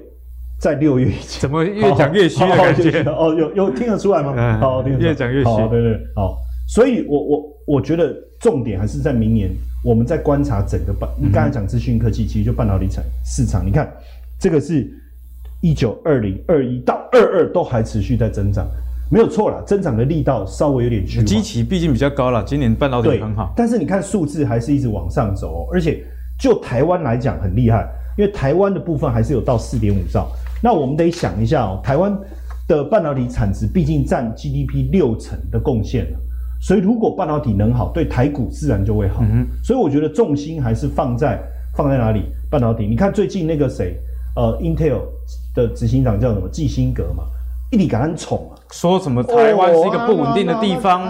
[0.59, 3.01] 在六月以前，怎么越讲越虚的感觉？
[3.09, 4.35] 哦，有有听得出来吗？
[4.37, 5.49] 嗯、好，听得越讲越虚。
[5.71, 6.37] 对对，好。
[6.67, 9.49] 所以我我我觉得重点还是在明年，
[9.83, 11.09] 我们在观察整个半。
[11.19, 13.65] 你刚才讲资讯科技，其实就半导体产市场。
[13.65, 13.91] 你看，
[14.39, 14.87] 这个是
[15.63, 18.67] 一九二零二一到二二都还持续在增长，
[19.11, 21.25] 没有错了，增长的力道稍微有点趋缓。
[21.25, 23.53] 基期毕竟比较高了，今年半导体很好。
[23.57, 26.01] 但是你看数字还是一直往上走，而且
[26.39, 27.85] 就台湾来讲很厉害，
[28.17, 30.31] 因为台湾的部分还是有到四点五兆。
[30.63, 32.17] 那我们得想一下哦，台湾
[32.69, 36.07] 的半导体产值毕竟占 GDP 六成的贡献，
[36.61, 39.23] 所以如果半导体能好，对台股自然就会好。
[39.23, 41.37] 嗯，所以我觉得重心还是放在
[41.75, 42.23] 放在哪里？
[42.49, 42.87] 半导体。
[42.87, 43.97] 你看最近那个谁，
[44.37, 45.01] 呃，Intel
[45.53, 46.47] 的执行长叫什么？
[46.47, 47.25] 季辛格嘛，
[47.71, 51.01] 一直给他宠啊，说什么台湾是一个不稳定的地方，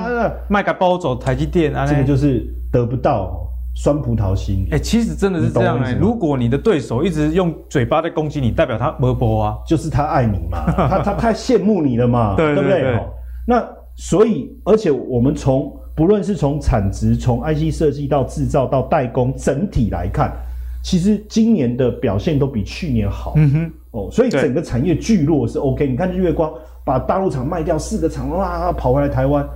[0.47, 3.37] 卖个包走台积电啊，这个就是得不到。
[3.73, 5.97] 酸葡萄心，哎、欸，其实真的是这样哎、欸。
[5.97, 12.99] 如果你的对手一直用嘴巴在攻击你，代表他没波啊，就是他爱你嘛， 他他太羡慕你了嘛，对，对不对？
[13.47, 20.33] 那所以，而且我们从不论是从产值、从 IC 设计到制造到代工整体来看，
[20.83, 23.33] 其实今年的表现都比去年好。
[23.37, 25.87] 嗯哼，哦，所以整个产业聚落是 OK。
[25.87, 26.51] 你看日月光
[26.83, 29.47] 把大陆厂卖掉四个厂，哇，跑回来台湾。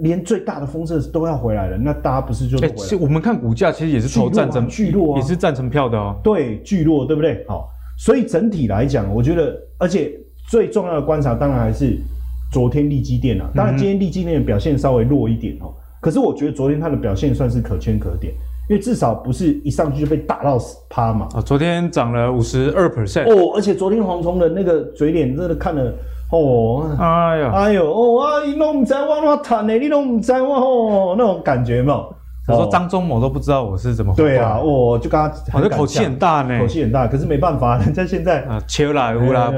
[0.00, 2.74] 连最大的封测都要回来了，那大家不是就回来？
[2.74, 6.18] 欸、我们看股价其实也是投赞成聚落、啊，也是赞成票的哦。
[6.20, 7.44] 对，聚落对不对？
[7.46, 10.10] 好，所以整体来讲，我觉得，而且
[10.48, 11.96] 最重要的观察当然还是
[12.50, 13.48] 昨天力积电啊。
[13.54, 18.34] 当然今天力积电的表现稍微弱一点哦、嗯，可是我觉得昨天它的表现算是可圈可点，
[18.68, 21.28] 因为至少不是一上去就被打到死趴嘛。
[21.34, 25.92] 啊，昨天涨了五十二 percent 哦，而且昨天黄虫的那个嘴脸真的看了。
[26.30, 32.06] 哦，哎呦，哎呦，哦啊，你都唔知我怎么谈的，你都唔知我哦，那种感觉嘛。
[32.48, 39.52] 我说张忠谋都不知道我是怎么回对啊，我就跟他，我这口气很大呢，口气很大，可是没办法， 人家现在啊，切啦，乌啦，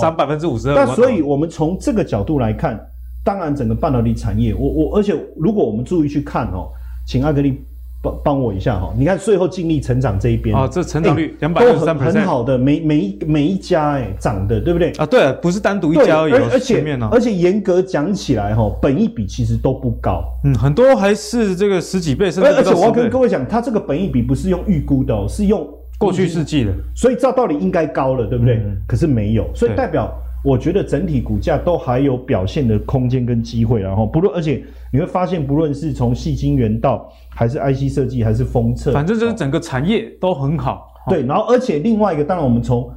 [0.00, 0.74] 涨百分之五十二。
[0.74, 2.78] 那所以我们从这个角度来看，
[3.24, 6.68] 当然整个半导体产业，我我而且如果我们注意去看哦，
[7.06, 7.64] 请阿格力。
[8.02, 14.90] 帮帮我一下哈，你看最后净利成长这一边啊，这成长率两百六十三很好的，每每一每一家哎涨的，对不对？
[14.92, 22.56] 啊，对啊，不是单独一家而已，而且而且严格讲起来哈，本益比其实都不高，嗯，很多还是这个十几倍甚至倍。
[22.56, 28.56] 而且我要跟各位讲，它这个本益比不是用预估的哦，是用过去世纪的，所以照道理应该高了，对不对？
[28.56, 30.10] 嗯、可是没有，所以代表。
[30.42, 40.90] 我觉得整体股价都还有表现的空间跟机会，然后不论，而且你会发现，不论是从细晶圆到还是 IC 设计，还是封测，反正就是整个产业都很好。
[41.10, 42.90] 对，然后而且另外一个，当然我们从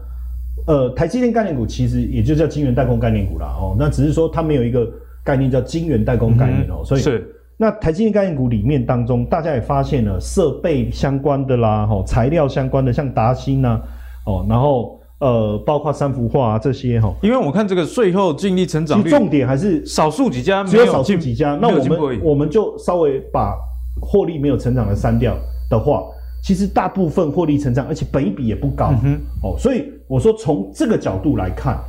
[0.68, 3.48] 呃台积电概念股，其实也就叫晶圆代工概念股啦。
[3.60, 4.90] 哦，那只是说它没有一个
[5.22, 13.82] 概念叫晶圆代工概念哦，所以是那台积电概念股里面当中，大家也发现了设备相关的啦，哈，材料相关的，像达欣呐，
[14.26, 14.98] 哦，然后。
[15.24, 21.58] 呃，包括三幅画啊这些哈，因为我看这个税后净利成长率，重点还是少数几家，只有少数几家。
[21.62, 23.56] 那我们我们就稍微把
[24.02, 25.34] 获利没有成长的删掉
[25.70, 26.04] 的话，
[26.44, 28.94] 其实大部分获利成长，而且本益比也不高。
[29.06, 31.80] 嗯、哦，所以我说从这个角度来看，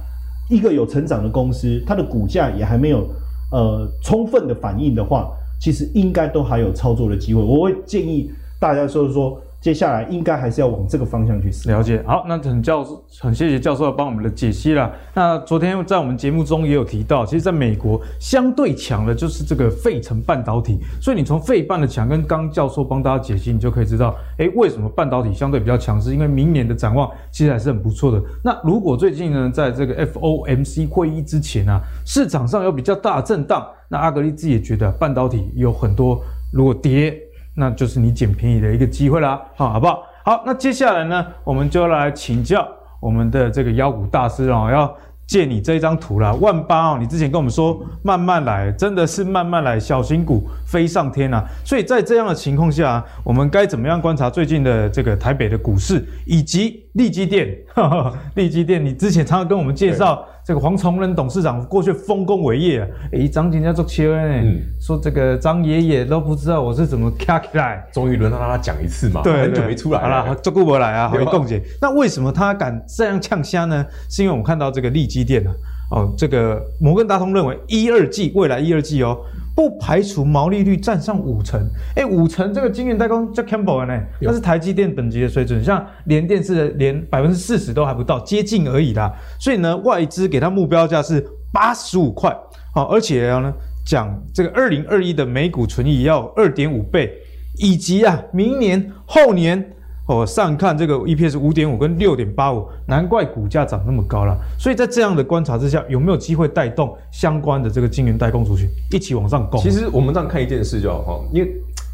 [0.48, 3.04] 一个有成长的公司，它的股价也还没有
[3.50, 5.28] 呃充分的反应的话，
[5.60, 7.42] 其实应该都还有操作的机会。
[7.42, 9.40] 我会建议大家说说。
[9.64, 11.70] 接下来应该还是要往这个方向去思。
[11.70, 14.92] 了解，好，那很教授很谢谢教授要帮我们的解析啦。
[15.14, 20.80] 那昨天在我们节目中也有提到，其实在美国相对强的就是这个费城半导体。
[21.00, 26.12] 所以你从费半的强跟刚教授帮大家解析，你就可以知道，诶，为什么半导体相对比较强势？
[26.12, 28.22] 因为明年的展望其实还是很不错的。
[28.42, 36.20] 那如果最近呢，在这个 FOMC 会议之前啊，市场上有比较大的震荡，那阿格力自己也觉得半导体有很多
[36.52, 37.18] 如果跌。
[37.54, 40.02] 那就是你捡便宜的一个机会啦，好，好不好？
[40.24, 42.66] 好，那接下来呢，我们就来请教
[42.98, 44.92] 我们的这个妖股大师哦，要
[45.26, 51.44] 借你这张图啦，万八哦，你之前跟我们说慢慢来，真的是慢慢来，小型股飞上天啊！
[51.64, 57.56] 所以在这样的情况下，我们该怎么样观察最近的这个台北的股市以及利基电？
[57.74, 60.26] 哈哈，力积电，你之前常常跟我们介绍。
[60.44, 64.42] 这个黄崇仁董事长过去丰功伟业啊，诶，张景家做切呢，
[64.78, 73.86] 说这个张爷爷都不知道我是怎么卡起来，终于轮到他讲一次嘛，对，很久没出来了，好了，这顾不来啊，有共姐，那为什么他敢这样呛虾呢？
[74.10, 75.50] 是因为我们看到这个利基店啊，
[75.92, 79.16] 哦，这个摩根大通认为一二季未来一二季哦，
[79.54, 81.60] 不排除毛利率占上五成。
[81.94, 89.12] 哎，五成这个晶圆代工叫 Campbell 呢，那是台积电等级的水准，像联电是连百分之四十都还不到，接近而已啦。
[89.38, 92.36] 所以呢，外资给它目标价是八十五块，
[92.74, 93.52] 好，而且呢
[93.86, 97.12] 讲这个二零二一的每股存益要二点五倍，
[97.58, 99.70] 以及啊明年后年。
[100.06, 104.36] 哦，上看这个 EPS 五点五跟六点八五，难怪股价涨那么高了。
[104.58, 109.58] 所以在这样的观察之下，有没有机会带动相关的这个晶圆代工族群一起往上攻？
[109.60, 111.50] 其实我们这样看一件事就好哈，因为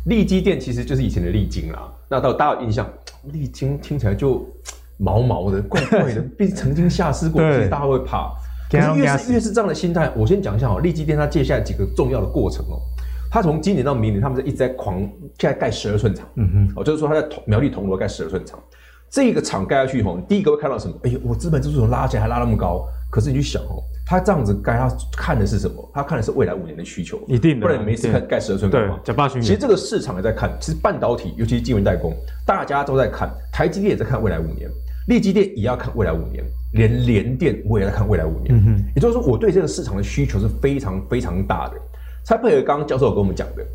[0.07, 1.89] 利基电其实就是以前的利晶啦。
[2.09, 2.85] 那到大家有印象，
[3.33, 4.45] 利晶听起来就
[4.97, 8.33] 毛毛的、怪怪的， 毕竟曾经下市过，所以大家会怕。
[8.71, 12.79] 可是越是越是这样的心态，我先讲一下哦，利基电它接下来几个重要的过程哦。
[13.31, 15.01] 他从今年到明年，他们是一直在狂
[15.39, 18.59] 现在盖十二寸厂，嗯哼，哦，就是说他在苗栗铜锣盖十二寸厂，
[19.09, 20.95] 这个厂盖下去吼，第一个会看到什么？
[21.05, 25.91] 哎呦，我资本支出从拉起来还拉那么高，可是你去想哦，他这样子盖，他看的是什么？
[25.95, 28.99] 他看的是未来五年的需求，一定的，不然你没事看盖十二寸干嘛？
[29.05, 29.41] 假霸区。
[29.41, 32.13] 其实这个市场也在看，其实半导体，尤其是晶圆代工，
[32.45, 34.69] 大家都在看，台积电也在看未来五年，
[35.07, 41.77] 力积电也要看未来五年，连联电我也在看未来五年，嗯哼，也就是说，我对这个市场的需求是非常非常大的。
[42.25, 43.67] 才配合刚刚教授跟我们讲的，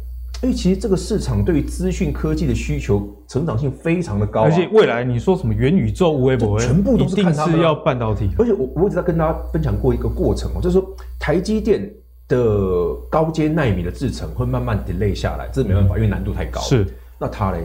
[0.42, 8.30] 哎，其实这个市场对于资讯科技的需求成长性非常的高，啊，而且未来你说什么元宇宙、微博，全部都是看他们要半导体。
[8.38, 11.92] 而且我我一直在跟大家分享过一个过程哦，就是说台积电
[12.28, 16.62] 的高阶纳米的制程会慢慢 delay 下来，这是没办法，因为难度太高。
[16.62, 16.86] 是，
[17.20, 17.64] 那它嘞，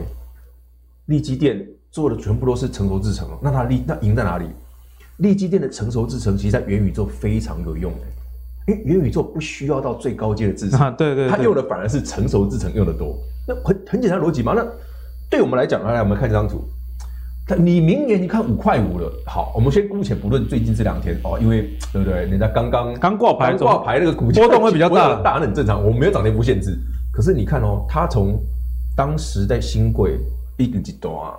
[1.05, 4.45] 力积电做的全部都是成熟制程哦，那它力那赢在哪里？
[5.17, 7.99] 力积电的成熟制程，其实在元宇宙非常有用的。
[8.67, 13.17] 因为元宇宙不需要到最高阶的制程，啊，对对，对，它用的反而是成熟制程用的多。
[13.47, 14.53] 那很很简单逻辑嘛。
[14.55, 14.63] 那
[15.29, 16.63] 对我们来讲，来来，我们看这张图。
[17.57, 22.25] 你明年你看五块五了，好，我们先姑且不论最近这两天哦，因为对不对？
[22.27, 25.83] 人家刚刚刚挂牌，挂牌那个股价波动会比较大，大那很正常。
[25.83, 26.77] 我们没有涨跌幅限制。
[27.11, 28.39] 可是你看哦，它从
[28.95, 30.17] 当时在新贵
[30.57, 31.35] 一个几多啊，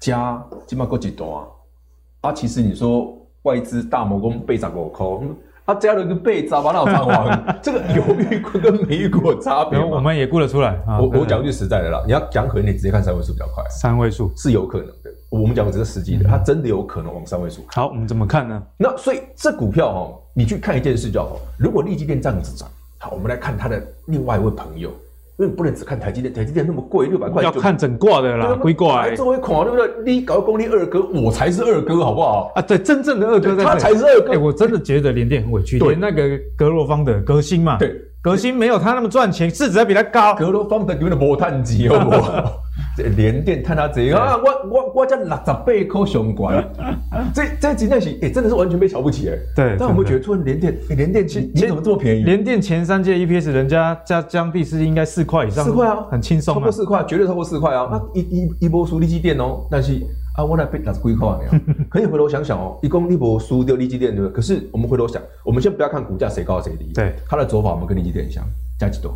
[0.00, 1.46] 加起码够几多啊？
[2.22, 5.36] 啊，其实你说外资大摩工被涨过空。
[5.66, 7.44] 他加了个倍，咋把那仓王？
[7.62, 9.78] 这个有预估跟没预估有差别。
[9.78, 10.78] 我们也估得出来。
[11.00, 13.64] 我我讲句实在的啦，你要讲可能你直接看三位数比较快。
[13.70, 15.10] 三位数是有可能的。
[15.30, 17.64] 我们讲的只是实际的，它真的有可能往三位数。
[17.68, 18.62] 好，我们怎么看呢？
[18.76, 21.38] 那所以这股票哈，你去看一件事就好。
[21.58, 24.90] 如果立即变这样子涨，好，我们来看他的另外一位朋友。
[25.36, 27.42] 因为你不能只看台积电，台积电那么贵，六百块。
[27.42, 29.08] 要看整挂的啦，归挂。
[29.16, 30.14] 作为狂，对不对？
[30.14, 32.52] 你搞功力二哥，我才是二哥，好不好？
[32.54, 34.32] 啊，对，真正的二哥在，他才是二哥。
[34.32, 35.78] 哎，我真的觉得联电很委屈。
[35.80, 36.22] 对，那个
[36.56, 40.34] 格罗方的革新嘛，对，革新没有他那么赚钱，市值还比他高。
[40.36, 42.52] 格罗方的有点磨碳机，好不好？
[43.16, 46.64] 联电看他这样啊，我我我这六十八颗相关，
[47.34, 49.36] 这这真的是哎，真的是完全被瞧不起哎。
[49.56, 52.22] 对，但我们觉得，突然联电，联电其你怎么这么便宜？
[52.22, 57.88] 联电前三届 EPS 人家加江币是应该四块以上，四块啊，很轻松，超过四块，绝对超过四块啊。
[57.90, 59.94] 那一一一波输力基电哦，但是
[60.36, 61.60] 啊，我那被六十几块那样。
[61.90, 64.34] 可以回头想想哦，一共一波输掉力基电对不对？
[64.36, 68.44] 可是我们回头想，我们先不要看股价谁高谁低，对，它的走法我们跟力基电很像，
[68.78, 69.12] 加几多？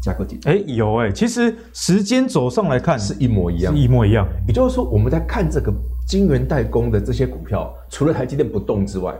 [0.00, 0.38] 加个几？
[0.44, 4.26] 哎，有哎，其实时间轴上来看是一模一样，一模一样。
[4.46, 5.72] 也就是说，我们在看这个
[6.06, 9.14] 晶圆代工的这些股票，除了台积电不动之外，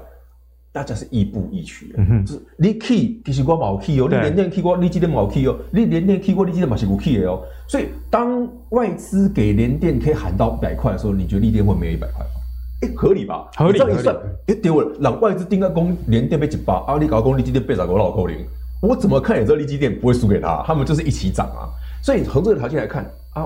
[0.72, 1.92] 大家是亦步亦趋。
[1.98, 7.42] 嗯哼，就是你 key 其实我冇 key 哦，你联电 key 过，你积电冇 key 哦，你联电 key 过，你积电嘛是无 key 的哦。
[7.68, 12.30] 所以当外资给联电可以喊到一百块的时候，你觉得立电会没有一百块吗？
[12.82, 13.50] 哎，合理吧？
[13.56, 13.78] 合理。
[13.78, 14.16] 这样一算，
[14.46, 18.38] 哎，对了，让外资定个工联电被一百，啊，你搞工力积电被啥个老扣零？
[18.80, 21.68] 我怎么看也知道力积电不会输给他，他们就是一起涨啊。
[22.02, 23.44] 所以从这个条件来看啊，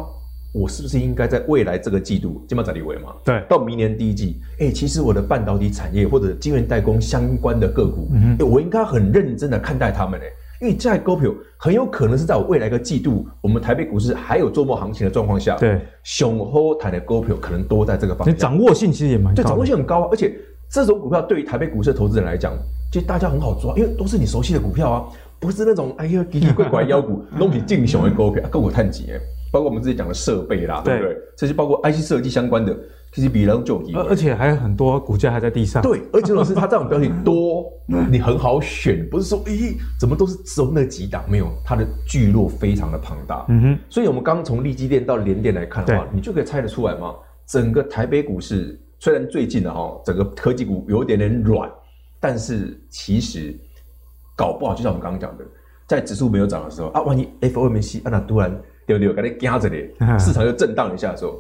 [0.53, 3.13] 我是不是应该在未来这个季度，金马仔立位嘛？
[3.25, 10.27] 对，到明年第一季，哎、欸，其实我的半导体产业或者晶圆代工相关的个股，嗯、欸，我应该很认真的看待他们嘞，
[10.61, 20.33] 因为在股票很有可能是在我未来一个季度，我们台北股市还有周末行情的状况下，对，雄厚台的股票可能多在这个方向，掌握性其实也蛮高，对，掌握性很高啊，而且
[20.71, 22.57] 这种股票对于台北股市的投资人来讲，
[22.93, 25.05] 其实大家很好抓，因为都是你熟悉的股票啊。
[25.45, 29.21] 不是那种哎呀奇奇怪怪妖股， 弄起进雄的股票，个股探底哎，
[29.53, 31.17] 包括我们自己讲的设备啦，对不对？
[31.37, 32.75] 这些包括 IC 设计相关的，
[33.13, 35.83] 其实比人就低，而且还有很多股价还在地上。
[35.83, 37.71] 对，而且老师他这种标的多，
[38.11, 43.45] 你很好选，不是说咦怎么都是只有那几档，没有，它的聚落非常的庞大。
[43.51, 47.15] 嗯哼，所以我们刚从利基店到联电来看的话，你就可以猜得出来嘛。
[47.47, 51.71] 整个台北股市虽然最近的哈，整个科技股有一点点软，
[52.19, 53.55] 但是其实。
[54.37, 55.45] 搞不好就像我们刚刚讲的，
[55.87, 58.55] 在指数没有涨的时候啊，万一 FOMC 啊那突然
[58.87, 59.77] 丢丢给你夹着你，
[60.19, 61.35] 市场又震荡一下的时候，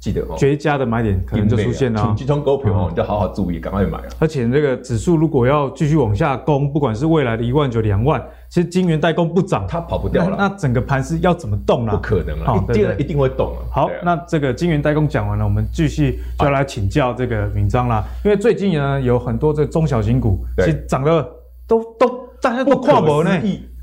[0.00, 2.14] 记得哦，绝佳的买点可能就出现了。
[2.16, 4.04] 集中股票哦，你就好好注意，赶快买啊！
[4.18, 10.36] 而且这个指数如果要继续往下攻，不管是未来的一万九、两万，其实金元代工不涨，它跑不掉了。
[10.38, 11.92] 那整个盘是要怎么动呢？
[11.92, 13.60] 不可能了，一定一定会动啊！
[13.70, 18.02] 好，那这个金元代工讲完了，我们继续就要来请教这个闵漳啦。
[18.24, 21.22] 因为最近呢，有很多这中小型股，其实涨得
[21.66, 23.30] 都都大家都跨博呢。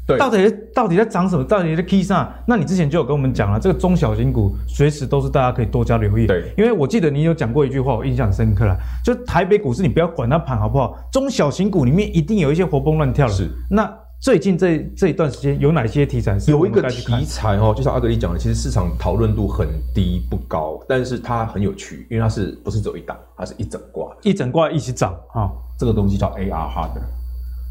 [0.08, 1.44] 对到底到底在涨什么？
[1.44, 2.32] 到底在 K 上？
[2.48, 6.26] 那你之前就有跟我们讲了，这个中小型股随时都是大家可以多加留意。
[6.26, 13.34] 对，因为我记得你有讲过一句话，我印象深刻了，就台北股市你不要管它盘好不好，中小型股里面一定有一些活蹦乱跳的。
[13.34, 13.50] 是。
[13.70, 16.52] 那最近这这一段时间有哪些题材是？
[16.52, 25.52] 有一个题材哦，就像阿格力讲的，其实市场讨论度很低不高，但是它很有趣，因为它是不是走一档，它是一整挂，一整挂一起涨啊、哦。
[25.78, 26.92] 这个东西叫 AR Hard。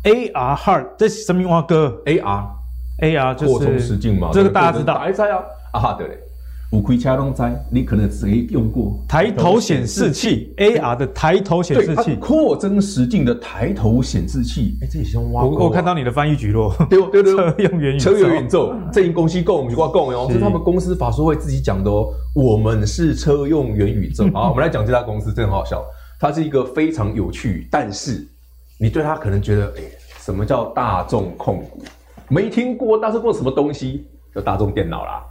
[0.06, 2.46] A R hard 这是什么话哥？A R
[3.02, 4.94] A R 就是扩充实境嘛，这个大家知道。
[4.94, 5.42] 哎在啊，
[5.72, 6.16] 啊哈对嘞，
[6.70, 14.78] 五亏掐拢在，你可能只用过抬头显示器 A R 的抬头显示器，扩增实境的抬头显示器。
[14.80, 15.44] 哎，这也像挖。
[15.44, 22.06] 我我看到你的翻译举落，对对对，车用元宇车用元宇宙，这因公司讲，我们话讲哦，是他们公司法说会自己讲的哦。
[22.32, 24.24] 我们是车用元宇宙。
[24.32, 25.84] 好，我们来讲这家公司，真的很好笑。
[26.20, 28.24] 它是一个非常有趣，但是。
[28.78, 29.80] 你对它可能觉得，哎，
[30.26, 31.80] 什么叫大众控股？
[32.28, 34.08] 没听过，大众过什么东西？
[34.34, 35.22] 叫大众电脑啦。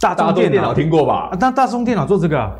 [0.00, 1.36] 大众电脑听过吧？
[1.40, 2.54] 那大众电脑做这个啊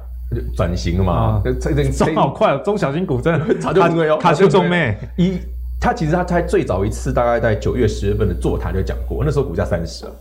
[0.56, 1.40] 转型了嘛？
[1.44, 4.98] 这这涨好快，中小型股真的 早就卡就中妹？
[5.16, 5.38] 一，
[5.80, 10.12] 他其实他在最早一次大概在九月十月份的座谈就讲过，那时候股价三十啊，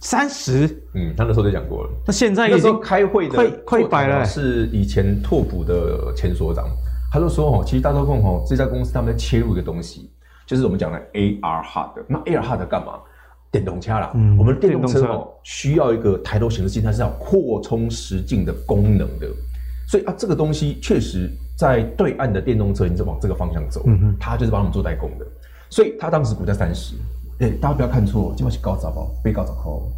[0.00, 0.66] 三十？
[0.94, 1.90] 嗯，他那时候就讲过了。
[2.06, 6.66] 那现在已经开会的快快一百了，是以前拓普的前所长。
[7.10, 10.10] 他就说哦，其实大众控哦，这家公司他们在切入一个东西，
[10.52, 11.92] 就是我们讲的 AR Hard。
[12.06, 13.00] 那 AR Hard 干嘛？
[13.50, 14.10] 电动车啦。
[14.14, 19.26] 嗯，我们的电动车哦，需要一个抬头显示器，它是要扩充实境的功能的。
[19.88, 23.82] 所以啊，这个东西确实在对岸的电动车，你是往这个方向走。
[23.86, 25.26] 嗯哼，它就是帮我们做代工的。
[25.70, 26.96] 所以它当时股价三十，
[27.38, 29.88] 哎，大家不要看错，基本上是高涨哦，被高涨哦。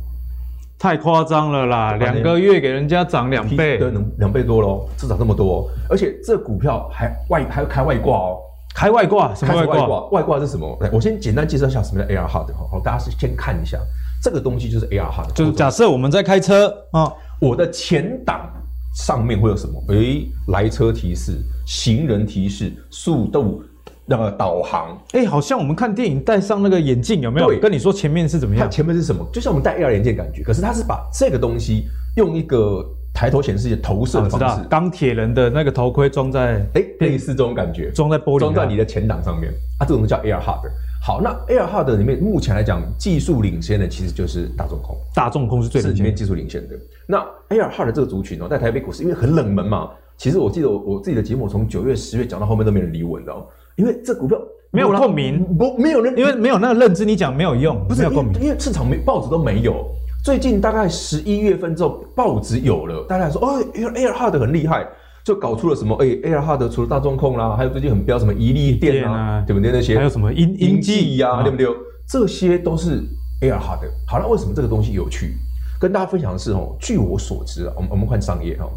[0.76, 1.94] 太夸张了啦！
[1.96, 8.38] 两个月给人家涨两倍，能两倍多喽，至少这么多，而且这股票还外还开外挂哦，
[8.74, 10.00] 开外挂什么外挂？
[10.08, 10.76] 外挂是什么？
[10.80, 13.78] 来，我先简单介绍一下什么叫 AR Hard 哈，好，大家是先看一下
[14.22, 18.50] 这个东西就是 AR Hard，就是假设我们在开车啊，我的前挡
[18.96, 19.82] 上面会有什么？
[19.88, 23.62] 诶，来车提示、行人提示、速度。
[24.06, 27.46] 那个导航，哎、欸，好像我们看电影戴上那个眼镜，有没有？
[27.46, 28.66] 对，跟你说前面是怎么样？
[28.66, 29.26] 它前面是什么？
[29.32, 32.84] 就像我们戴 AR 眼镜感觉，可是它是把这个东西用一个
[33.14, 40.68] 抬头显示器投射的方式，钢铁、啊、人的那个头盔装在，哎、欸，类似这种感觉，装在玻璃，装在你的前挡上面，啊，这种叫 Air Hard。
[41.00, 46.74] 好，那 Air Hard 里面目前来讲，技术领先的其实就是大众控，大众控是最里面技术领先的。
[47.06, 47.18] 那
[47.50, 53.44] Air Hard 这个族群哦，在台北股市因为很冷门嘛，其实我记得我我自己的节目从九月、十月讲到后面都没人理我，你知道吗？
[53.76, 54.38] 因为这股票。
[54.70, 59.86] 没有共鸣，不，没有人，因为没有那个认知，你讲没有用，不是没有共鸣，因为市场没报纸都没有。
[60.24, 64.88] 最近大概十一月份之后，报纸有了，大家说哦，AR Hard 很厉害，
[65.22, 65.94] 就搞出了什么？
[65.96, 69.70] 哎，AirHard 除了大众控啦，还有最近很飙什么伊利电啊，对不对？
[69.70, 71.66] 那些还有什么英英记呀，对不对？
[72.08, 73.02] 这些都是
[73.42, 73.80] AirHard。
[74.08, 75.34] 好了，为什么这个东西有趣？
[75.78, 78.72] 跟大家分享的是哦，据我所知啊，我们我们看商业哦，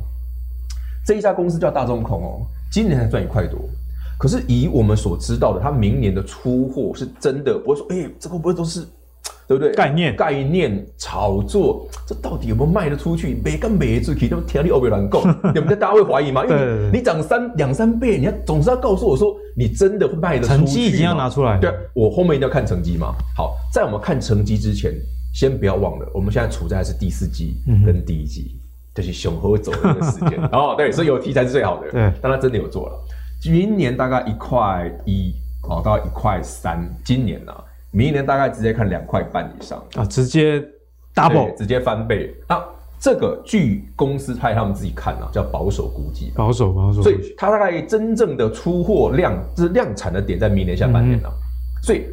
[1.06, 2.42] 这一家公司叫大众控哦，
[2.74, 3.58] 今年才赚一块多。
[4.20, 8.86] 可是以我们所知道的，它明年的出货是真的不会说，哎、欸，这个不会都是，
[9.48, 9.74] 对不对？
[9.74, 13.40] 概念概念炒作，这到底有没有卖得出去？
[13.44, 15.22] 没跟没出去，那么天力欧别乱讲，
[15.54, 15.76] 对不对？
[15.76, 16.44] 大家会怀疑吗？
[16.46, 20.58] 因为你涨三两三倍，你要总是要告诉我说，你真的会卖得出去。
[20.58, 23.16] 成绩已经要拿出来，对，我后面一定要看成绩嘛。
[23.36, 24.92] 好，在我们看成绩之前，
[25.34, 27.56] 先不要忘了，我们现在处在的是第四季
[27.86, 28.60] 跟第一季，嗯、
[28.96, 30.76] 就是熊和走的那个时间 哦。
[30.78, 31.90] 对，所以有题材是最好的。
[31.90, 32.96] 对，但他真的有做了。
[33.50, 35.34] 明年大概一块一
[35.70, 36.84] 哦，到一块三。
[37.06, 37.64] 今年呢、啊，
[37.98, 40.64] 明年大概直接看两块半以上啊，直接
[41.16, 42.32] double，直接翻倍。
[42.48, 42.64] 那
[43.00, 47.02] 这个据公司派他们自己看啊，叫保守估计，保守保守。
[47.02, 51.34] 所以它大概真正的出货量，就是量产的点在明年下半年了、啊。
[51.34, 51.42] 嗯、
[51.82, 52.06] 所以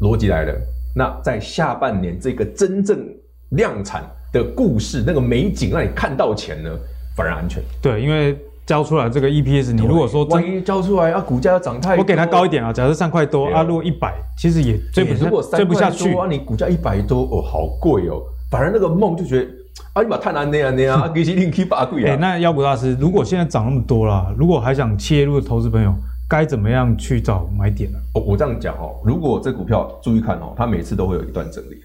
[0.00, 0.54] 逻辑来了，
[0.94, 3.04] 那在下半年这个真正
[3.50, 6.70] 量产的故事，那个美景让你看到钱呢，
[7.16, 7.60] 反而安全。
[7.82, 8.38] 对，因为。
[8.64, 16.26] 交出来这个 EPS，你如果说万一交出来啊，股价要涨太多，我给它高一点啊，假设三块多啊，如果一百，其实也追不，追不下去啊。
[16.28, 18.22] 你股价一百多哦，好贵哦。
[18.50, 19.48] 反而那个梦就觉得
[19.94, 22.16] 啊，你把太难那样那样啊， 给一定可以把贵啊。
[22.20, 25.92] 那妖股大师，如果现在涨那么多了，如果还想切入的投资朋友，
[26.28, 27.98] 该怎么样去找买点呢？
[28.14, 31.76] 我我这样讲哦，如果这股票注意看哦，它每次都会有一段整理。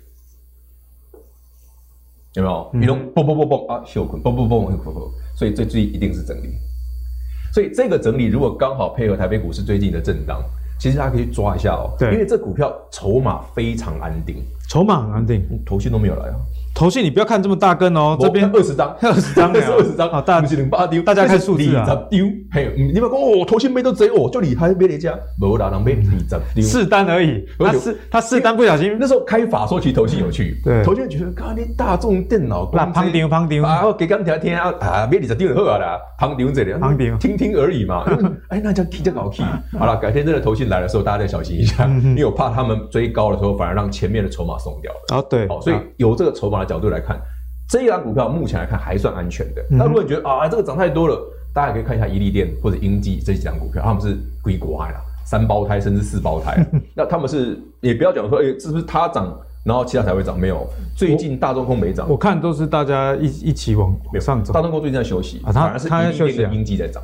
[2.37, 2.69] 有没有？
[2.71, 6.53] 比如嘣嘣嘣嘣啊，秀捆嘣嘣嘣嘣嘣，所以最最一定是整理。
[7.53, 10.41] 所以这个整理如果刚好配合台北股市最近的震荡，
[10.79, 11.89] 其实大家可以去抓一下哦。
[11.97, 16.35] 对，因为这股票筹码非常安定，筹码很安定，头绪都没有来啊。
[16.77, 20.07] 投信你不要看这么大根哦，这边二十张， 二十张，这是二十张。
[20.09, 38.05] 啊，大家零八丢，大家看数字啊，丢，嘿，你们讲哦，投信没都贼哦，就你还，没人家，没啦，人没二十丢，四单而已，他四他四单不小心，那时候开法说其实投信有趣，对，投信觉得，看你大众电脑，那旁丢旁丢，啊，给刚条天啊，啊，没二十丢就好啊啦，旁丢这里，旁丢，听听而已嘛，
[38.49, 39.43] 哎，那叫听这个好听，
[39.79, 47.19] 好了，改天真的投信来的时候，大家再小心一下，因为我怕他们追高的时候，反而让前面的筹码松掉了，啊，对，所以有这个筹码的角度来看。
[47.69, 49.61] 这一档股票目前来看还算安全的。
[49.69, 51.19] 那如果你觉得啊，这个涨太多了，
[51.53, 56.65] 大家也可以看一下怡利店或者英记这几档股票，他们是归国外了， 三胞胎甚至四胞胎。
[56.95, 60.39] 那他们是也不要讲说，哎，是不是它涨，然后其他才会涨？
[60.39, 60.65] 没有，
[60.95, 64.53] 最近大中空没涨，我看都是大家一一起往上走。
[64.53, 65.91] 大中空最近在休息啊，反而是怡
[66.29, 67.03] 利电跟英记在涨。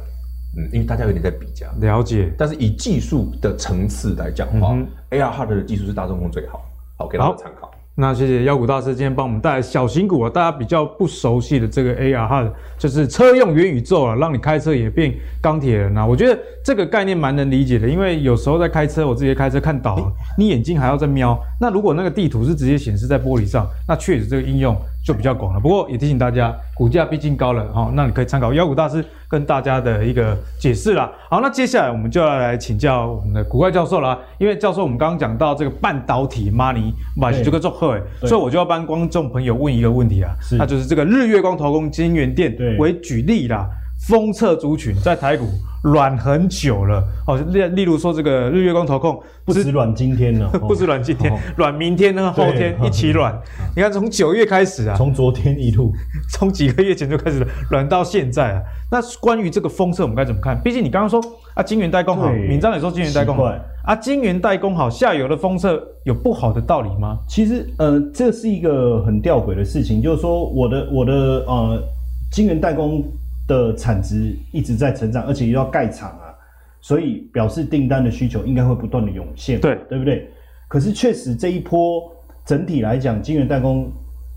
[0.55, 1.67] 嗯，因为大家有点在比价。
[1.81, 2.31] 了解。
[2.37, 4.77] 但是以技术的层次来讲的话
[5.09, 6.63] ，AR Hard 的技术是大中空最好，
[6.95, 7.72] 好给大家参考。
[7.95, 12.43] 那谢谢妖股大师今天帮我们带来小型股啊，大家比较不熟悉的这个 AR 哈，
[12.75, 16.03] 就是车用元宇宙啊，让你开车也变钢铁人啊。
[16.03, 16.35] 我觉得
[16.65, 21.39] 这个概念蛮能理解的，因为有时候在开车，我直接开车看导航，你眼睛还要再瞄。
[21.61, 25.59] 那如果那个地图是直接显示在玻璃上，那确实这个应用就比较广了。
[25.59, 31.11] 不过也提醒大家，股价毕竟高了哈，那你可以参考妖股大师跟大家的一个解释啦。
[31.29, 43.67] 好，那接下来我们就要来请教我们的古怪教授啦，因为教授我们刚刚讲到这个半导体 money 买这个做会，所以我就要帮观众朋友问一个问题啊，那就是这个日月光投工金源店为举例啦，
[44.07, 45.45] 封测族群在台股。
[45.83, 53.37] 软很久了，哦，例例如说这个日月光投控，不止软今天了， 不止软今天，软明天呢，后天一起软。
[53.75, 55.91] 你看从九月开始啊，从昨天一路，
[56.31, 58.61] 从几个月前就开始软到现在啊。
[58.89, 60.57] 那关于这个封测，我们该怎么看？
[60.63, 61.21] 毕竟你刚刚说
[61.53, 63.43] 啊，金圆代工好，敏章也说金圆代工好
[63.83, 67.17] 啊，金圆代工好，下游的封测有不好的道理吗？
[67.27, 71.13] 其实，呃，这是一个很吊诡的事情，就是说我的我的
[71.45, 71.83] 呃
[72.31, 73.03] 晶圆代工。
[73.47, 76.33] 的产值一直在成长，而且又要盖厂啊，
[76.81, 80.29] 所以表示订单的需求应该会不断的涌现，对对不对？
[80.67, 82.11] 可是确实这一波
[82.45, 83.91] 整体来讲，晶圆代工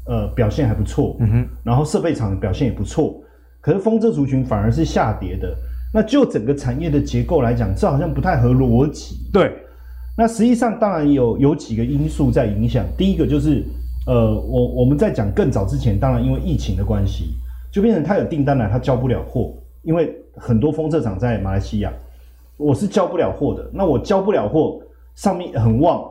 [0.07, 3.20] 呃表现还不错，嗯哼，然后设备厂的表现也不错，
[3.61, 5.57] 可是风车族群反而是下跌的。
[5.94, 9.16] 那就整个产业的结构来讲，这好像不太合逻辑。
[9.32, 9.50] 对，
[10.18, 12.84] 那实际上当然有有几个因素在影响。
[12.98, 13.64] 第一个就是
[14.07, 17.34] 呃，我我们在讲更早之前，当然因为疫情的关系。
[17.76, 19.52] 就变成他有订单来，他交不了货，
[19.82, 21.92] 因为很多封测厂在马来西亚，
[22.56, 23.68] 我是交不了货的。
[23.70, 24.80] 那我交不了货，
[25.14, 26.02] 上面很旺，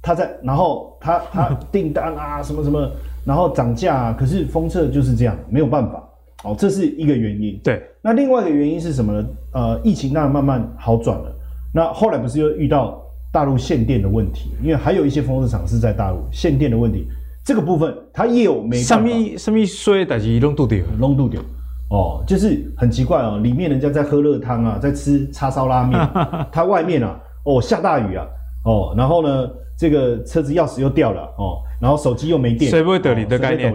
[0.00, 2.90] 他在，然后他他订单啊什么什么，
[3.22, 6.02] 然后涨价啊，可是封测就是这样，没有办法。
[6.42, 7.60] 哦，这是一个原因。
[7.62, 9.28] 对，那另外一个原因是什么呢？
[9.52, 11.30] 呃，疫情当然慢慢好转了。
[11.74, 12.98] 那后来不是又遇到
[13.30, 14.52] 大陆限电的问题？
[14.62, 17.06] 因为还有一些封测厂是在大陆限电的问题。
[17.50, 21.40] 这个部分它业务没什么什么衰，但是弄度掉，弄度掉
[21.88, 23.40] 哦，就是很奇怪哦。
[23.42, 25.98] 里面人家在喝热汤啊，在吃叉烧拉面，
[26.52, 28.24] 它外面啊，哦下大雨啊，
[28.64, 33.74] 哦，然后呢，这个车子钥匙又掉了哦，然后手机又没电，谁不会得零的概念？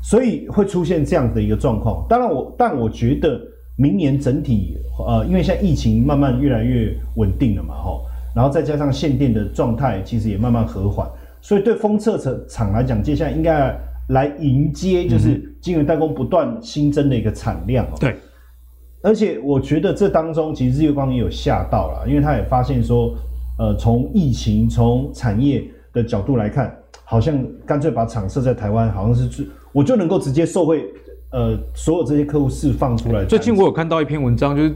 [0.00, 2.06] 所以会出现这样的一个状况。
[2.08, 3.40] 当然我，但我觉得
[3.74, 8.00] 明年整体呃，因为现在疫情慢慢越来越稳定了嘛，哈，
[8.36, 11.10] 然后再加上限电的状态其实也慢慢和缓。
[11.44, 12.16] 所以对封测
[12.48, 13.78] 厂来讲，接下来应该
[14.08, 17.96] 来迎接就是晶圆代工不断新增的一个产量哦。
[18.00, 18.16] 对，
[19.02, 23.14] 而且我觉得这当中其实日月光也有吓到了，因为他也发现说，
[23.58, 26.74] 呃，从疫情从产业的角度来看，
[27.04, 30.82] 好像干脆把厂设在台湾，好像是我就能够直接受惠，
[31.30, 33.22] 呃，所有这些客户释放出来。
[33.26, 34.74] 最近我有看到一篇文章，就是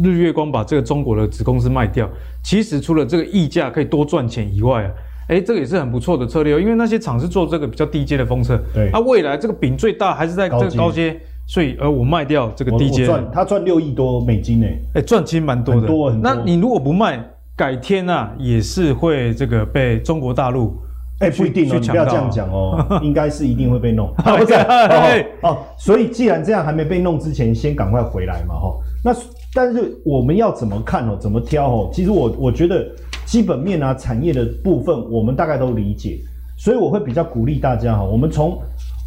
[0.00, 2.08] 日月光把这个中国的子公司卖掉，
[2.44, 4.92] 其实除了这个溢价可以多赚钱以外啊。
[5.26, 16.30] 哎，这个也是很不错的策略哦，因为那些厂是做这个比较低阶的封测，对，它未来这个饼最大还是在这个高阶，所以而我卖掉这个低阶，赚他赚六亿多美金呢，哎，赚其实蛮多的，很多很多。
[16.30, 17.18] 那你如果不卖，
[17.56, 20.76] 改天啊也是会这个被中国大陆，
[21.20, 28.74] 哎，不一定哦，你不要这样讲哦， 应该是一定会被弄， 不是哦哦，所以既然这样还没被弄之前，先赶快回来嘛哈。
[29.02, 29.14] 那
[29.54, 31.90] 但是我们要怎么看哦，怎么挑哦？
[31.92, 32.86] 其实我我觉得。
[33.24, 36.18] 基本面啊，产业的部分我们大概都理解，
[36.56, 38.60] 所以我会比较鼓励大家哈，我们从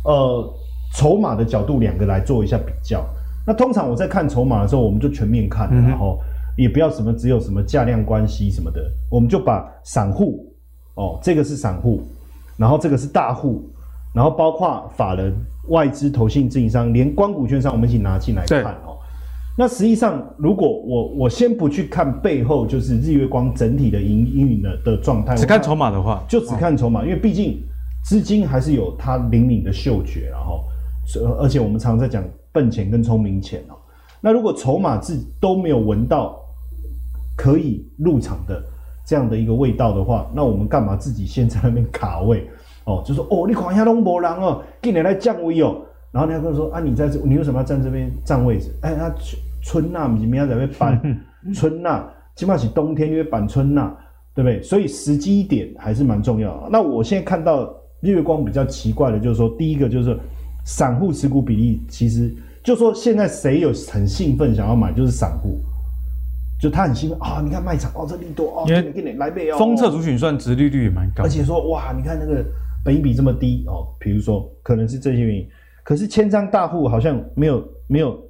[0.04, 0.54] 呃
[0.96, 3.06] 筹码的角度两个来做一下比较。
[3.46, 6.20] 那通常我在看筹码的时候，我们就全面看，嗯、然后
[6.58, 10.54] 也不要什么只有什么价量关系什么的，我们就把散户
[10.96, 12.02] 哦，这个是散户，
[12.58, 13.64] 然后这个是大户，
[14.14, 15.34] 然后包括法人、
[15.70, 18.97] 外资、投信、自营商，连光股券商，我们一起拿进来看哦。
[19.60, 27.60] 那实际上，如果我我先不去看背后，就是日月光整体的营运的的状态，只看筹码的话，就只看筹码，因为毕竟
[28.06, 30.64] 资金还是有它灵敏的嗅觉，然后，
[31.40, 33.74] 而且我们常常在讲笨钱跟聪明钱哦。
[34.22, 36.38] 那如果筹码自都没有闻到
[37.36, 38.62] 可以入场的
[39.08, 42.48] 这样的一个味道的话，那我们干嘛自己先在那边卡位
[42.86, 43.02] 哦？
[43.06, 45.82] 就说哦，你看一下龙博狼哦，给你来降位哦。
[46.12, 48.72] 然后你还跟我说啊，你在这，你为什么要站这边占位置？
[48.84, 49.12] 哎，他。
[49.68, 51.20] 春呐，明明要在那办
[51.54, 52.08] 春呐，
[52.38, 53.94] 起码是冬天因为办春呐，
[54.34, 54.62] 对不对？
[54.62, 56.70] 所以时机点还是蛮重要的。
[56.72, 57.66] 那我现在看到
[58.00, 60.18] 日月光比较奇怪的，就是说，第一个就是
[60.64, 65.60] 散户持股比例，其实就说现在谁有很兴奋想要买，就是散户，
[66.62, 67.42] 就他很兴奋啊！
[67.44, 69.58] 你看卖场哦，这利多哦，给你给你来倍哦。
[69.58, 72.42] 封测族群算殖利率也蛮高，而且说哇，你看那个
[72.86, 75.46] 本益比这么低哦，比如说可能是这些原因，
[75.84, 78.26] 可是千张大户好像没有没有。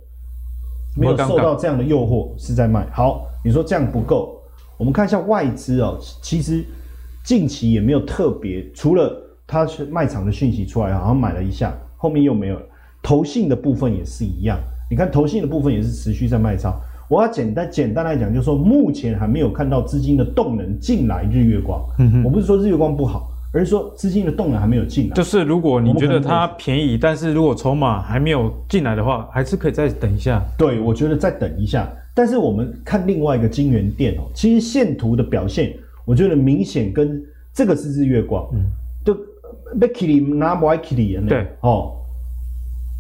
[0.97, 2.87] 没有受到这样的诱惑，是在卖。
[2.91, 4.35] 好，你说这样不够，
[4.77, 5.97] 我们看一下外资哦。
[6.21, 6.65] 其实
[7.23, 12.61] 近期也没有特别，除了它是卖场的讯息出来，好像买了一下，后面又没有了。
[13.03, 16.75] 投信的部分也是一样，你看投信的部分也是持续在卖超。
[17.09, 21.81] 我要简单简单来讲，就是说目前还没有看到资金的动能进来日月光。
[21.99, 23.26] 嗯，我不是说日月光不好。
[23.53, 30.43] 而是说资金的动能还没有进来，就是如果你觉得它便宜，但是如果筹码还没有进来的话，还是可以再等一下。
[30.57, 31.89] 对，我觉得再等一下。
[32.13, 35.73] 但是我们看另外一个金源店哦，其实线图的表现，
[36.03, 37.23] 我觉得明显跟
[37.53, 38.65] 这个是日月光，嗯，
[39.05, 39.17] 就
[39.79, 41.93] 被 Kitty 拿不来 Kitty 对哦。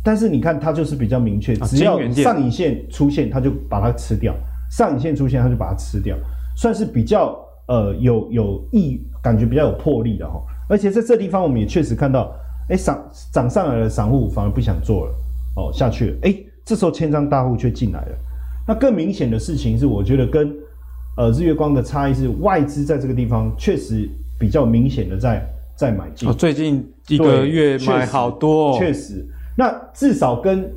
[0.03, 4.33] 但是你看它就是比较明确，只要上影线出现，它就把它吃掉；
[4.71, 6.15] 上影线出现，它就把它吃掉，
[6.55, 7.37] 算是比较。
[7.67, 12.33] 呃，有有意感觉比较有魄力的哈，而且在这地方我们也确实看到，
[12.69, 15.13] 哎、欸，涨涨上来的散户反而不想做了，
[15.55, 18.17] 哦，下去了，哎、欸，这时候千张大户却进来了。
[18.65, 20.53] 那更明显的事情是，我觉得跟
[21.17, 24.09] 呃日月光的差异是，外资在这个地方确实
[24.39, 25.45] 比较明显的在
[25.75, 26.29] 在买进。
[26.29, 29.25] 哦，最近一个月买好多、哦，确实。
[29.57, 30.69] 那至少跟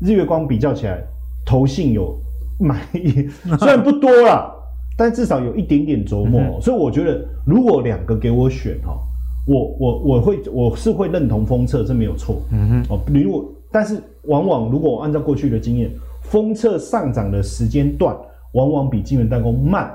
[0.00, 1.02] 日月光比较起来，
[1.44, 2.18] 投信有
[2.58, 2.86] 买，
[3.58, 4.54] 虽然不多啦。
[5.00, 8.98] 但至少有一点点琢磨，嗯、所以我觉得如果两个给我选哈，
[9.46, 12.42] 我我我会我是会认同封测，这没有错。
[12.50, 15.88] 嗯哼，哦，如果但是往往如果我按照过去的经验，
[16.22, 18.12] 封测上涨的时间段
[18.54, 19.88] 往往比晶圆代工慢，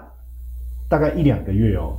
[0.88, 1.92] 大概一两个月哦。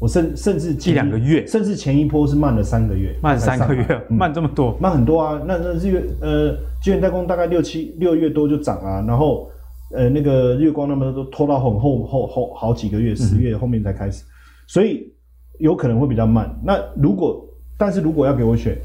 [0.00, 5.38] 我甚甚至一两个月，甚至前一波是慢了三个月，慢三个月，嗯、慢这么多，慢很多啊。
[5.46, 9.50] 那那日月呃晶圆代工大概六七六月多就涨啊，然后。
[9.90, 14.28] 呃，那个月光他们都拖到很后后后好几个月，十月后面才开始，嗯、
[14.66, 15.10] 所以
[15.58, 16.54] 有可能会比较慢。
[16.62, 17.42] 那如果，
[17.78, 18.76] 但是如果要给我选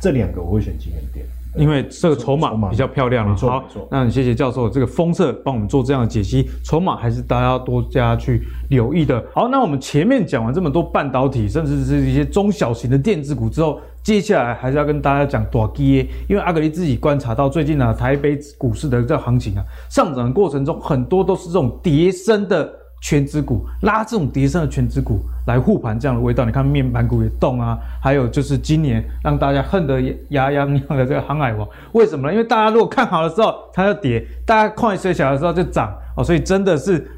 [0.00, 1.26] 这两个，我会选金源店，
[1.56, 3.28] 因为这个筹码比较漂亮。
[3.28, 9.22] 没错，好，那谢谢教授这个封测帮我们做这样的解析，筹码还是大家多加去留意的。
[9.34, 13.80] 好，那我们前面讲完这么多半导体，甚至是一些中小型的电子股之后。
[14.02, 22.72] 接下来还是要跟大家讲大机，因为阿格力自己观察到最近呢、啊，台北股市的这个行情啊，上涨的过程中很多都是这种跌升的
[23.06, 26.44] 权值股，拉这种跌深的权值股来护盘这样的味道。
[26.44, 32.32] 你看面板股也动啊，还有就是今年让大家恨得牙痒痒的这个航海王，为什么呢？
[32.32, 37.08] 因为大家如果看好的时候它就跌，大家看衰小的时候就涨哦，所以真的是。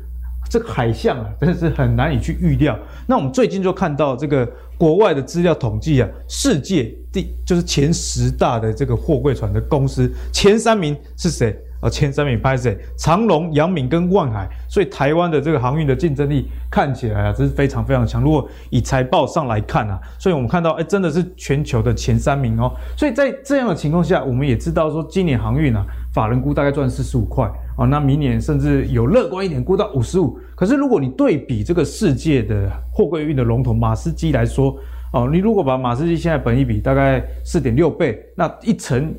[0.51, 2.74] 这个海象啊，真的是很难以去预料。
[3.07, 11.55] 那我们最近就看到这个国外的资料统计啊，世界第就是前十大的这个货柜船的公司，前三名是谁？
[11.80, 12.76] 啊，前三名拍谁？
[12.96, 14.48] 长荣、阳明跟万海。
[14.68, 18.22] 所以台湾的这个航运的竞争力看起来啊，这是非常非常强。
[18.22, 22.72] 如果以财报上来看啊，所以我们看到，哎，真的是全球的前三名哦。
[22.96, 27.50] 所以在这样的情况下，我们也知道说，今年航运啊，法人估大概赚四十五块。
[27.76, 30.38] 哦，那明年甚至有乐观一点，估到五十五。
[30.56, 34.76] 可是如果你对比这个世界的货柜运的龙头马士基来说，
[35.12, 39.14] 哦，你如果把马士基现在本益比大概四点六倍，那一乘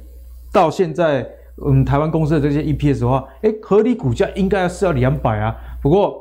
[0.51, 1.26] 到现在，
[1.66, 5.55] 嗯，台湾公司的这些 EPS 的话，诶，合理股价应该是要两百啊。
[5.82, 6.16] 不过，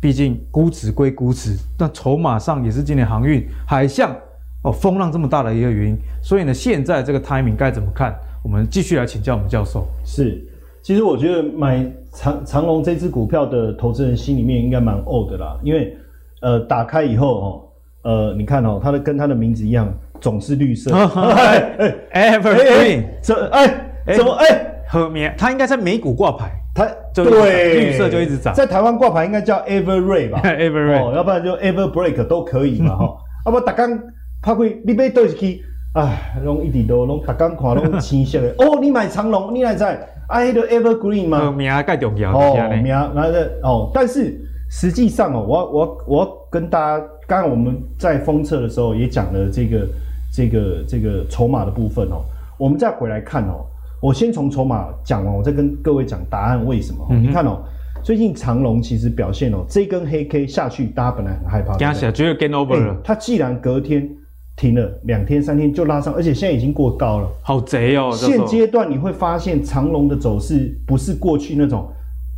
[0.00, 4.14] 毕竟估值归估值，那筹码上也是今年航运海象
[4.62, 5.96] 哦风浪这么大的一个原因。
[6.22, 8.14] 所以呢，现在这个 timing 该怎么看？
[8.42, 9.86] 我们继续来请教我们教授。
[10.04, 10.44] 是。
[10.80, 15.94] 其实我觉得买长长荣这支股票的投资人心里面应该蛮呕的啦，因为
[16.40, 17.62] 呃打开以后哦，
[18.10, 20.94] 呃你看哦，它的跟它的名字一样，总是绿色。
[20.96, 33.16] 哎哎，Evergreen，这哎怎么哎后面它应该在美股挂牌，它对绿色就一直涨，在台湾挂牌应该叫 Everray 吧， Everray，要不然就 Everbreak 都可以嘛 哈。
[33.44, 33.98] 啊不，大刚
[34.42, 35.62] 拍开你被倒进去。
[35.94, 38.48] 哎，拢一直都拢大刚看拢青色的。
[38.62, 41.50] 哦，你买长荣，你来在爱的 Evergreen 吗？
[41.50, 43.22] 名盖重要，哦，名然后
[43.62, 44.38] 哦，但是
[44.70, 49.88] 实际上哦，我我我跟大家，刚刚我们在封测的时候也讲了这个
[50.30, 52.22] 这个这个筹码的部分哦，
[52.58, 53.64] 我们再回来看哦，
[54.00, 57.06] 我先从筹码讲完，我再跟各位讲答案为什么？
[57.10, 57.58] 嗯、你看哦。
[58.00, 62.96] 最近长荣其实表现哦，这根黑 K 下去，大家本来很害怕，惊死，觉得 game over 了。
[63.02, 64.08] 它既然隔天
[64.56, 68.12] 停了两天三天就拉上，而且现在已经过高了，好贼哦！
[68.14, 71.90] 现阶段你会发现长荣的走势不是过去那种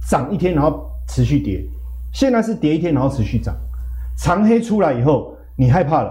[0.09, 1.63] 涨一天然后持续跌，
[2.15, 3.55] 现在是跌一天然后持续涨。
[4.17, 6.11] 长黑出来以后，你害怕了，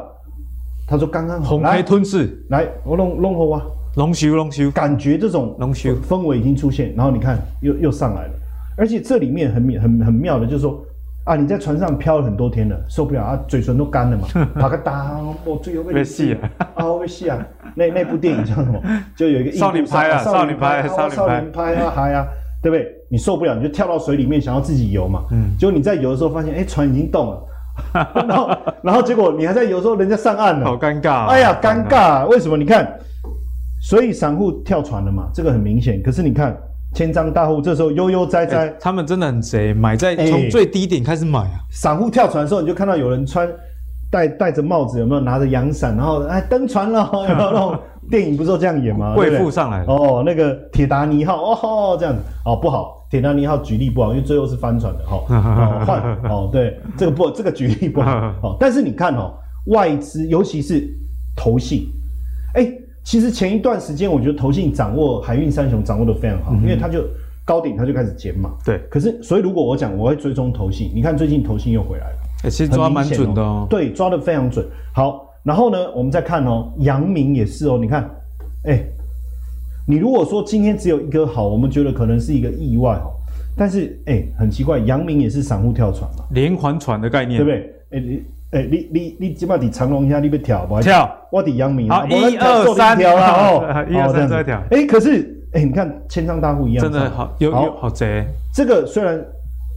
[0.87, 3.65] 他说刚刚好，红黑吞噬，来我弄弄好啊，
[3.99, 8.31] 龙修龙修，感觉这种龙修氛围已经出现，然后你看又又上来了。
[8.77, 10.81] 而且这里面很妙很很妙的，就是说
[11.25, 14.25] 啊，你在船上漂了很多天了，受不了啊，嘴唇都干了嘛，
[14.55, 17.45] 啪个哒，我最后被戏啊，啊，被戏啊，
[17.75, 18.81] 那那部电影叫什么？
[19.17, 22.25] 就有一个少年拍啊，少年派，少年拍啊，嗨啊，
[22.63, 22.87] 对不对？
[23.11, 25.25] 你受不了，你就跳到水里面，想要自己游嘛。
[25.31, 25.57] 嗯。
[25.59, 27.43] 结果你在游的时候发现，哎，船已经动了，
[28.29, 28.49] 然后
[28.81, 31.25] 然后结果你还在游的时候，人家上岸了，好尴尬。
[31.25, 32.55] 哎呀，尴尬，为什么？
[32.55, 32.97] 你看，
[33.81, 36.01] 所以散户跳船了嘛，这个很明显。
[36.03, 36.57] 可是你看。
[36.95, 41.61] 千张大户这时候悠悠哉哉，他们真的很贼，买在从最低点开始买啊。
[41.69, 43.47] 散户跳船的时候，你就看到有人穿
[44.09, 49.13] 戴戴着帽子，有没有拿着阳伞，然后哎登船了， 有没有那种电影不是都这样演吗？
[49.15, 55.17] 贵妇上来了哦，那个铁达尼号哦这样子哦不好，铁达尼号举例不好，因为最后是翻船的哈。
[55.29, 58.11] 哦 换哦对，这个不这个举例不好
[58.41, 59.31] 哦，但是你看哦，
[59.67, 60.89] 外资尤其是
[61.35, 61.87] 投信，
[62.55, 62.67] 哎。
[63.09, 67.03] 其实前一段时间，我觉得投信掌握海运三雄掌握得非常好，嗯、因为他就
[67.43, 68.51] 高点他就开始减码。
[68.63, 73.65] 对，可是所以如果我讲我会追踪投信，你看最近投信又回来了，欸、其实抓蛮准的哦。
[73.67, 74.63] 对，抓得非常准。
[74.93, 78.03] 好，然后呢，我们再看哦，阳明也是哦，你看，
[78.65, 78.85] 哎、欸，
[79.87, 83.09] 你如果说今天只有一个好，我们觉得可能是一个意外哦，
[83.57, 87.73] 但是哎、欸，很奇怪，阳明也是散户跳船嘛，连环船的概念，对不对？
[87.89, 88.23] 哎、欸。
[88.51, 90.81] 哎、欸，你你你起码在长荣下你要跳不？
[90.81, 91.87] 跳，我在阳明。
[91.87, 94.57] 好，一二三，跳了哦， 一二三再跳。
[94.71, 95.21] 哎、欸，可是
[95.53, 98.25] 哎、欸，你看千张大户一样，真的好有有好贼。
[98.51, 99.23] 这个虽然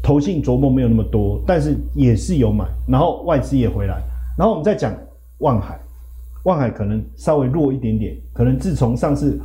[0.02, 4.00] 投信琢磨没有那么多，但是也是有买，然后外资也回来。
[4.38, 4.90] 然后我们再讲
[5.40, 5.78] 万海，
[6.44, 9.38] 万海可能稍微弱一点点，可能自从上次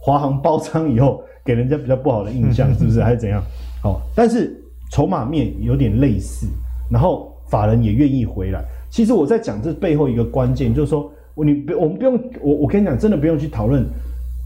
[0.00, 3.00] 华航包仓以后，给人家比较不好的印象， 是不是？
[3.00, 3.40] 还是怎样？
[3.80, 4.60] 好，但是
[4.90, 6.48] 筹码面有点类似，
[6.90, 7.28] 然后。
[7.52, 8.64] 法人也愿意回来。
[8.92, 13.86] 其实我在讲这背后一个关键，就是说，你不，我们不用，我我跟你讲，真的不用去讨论，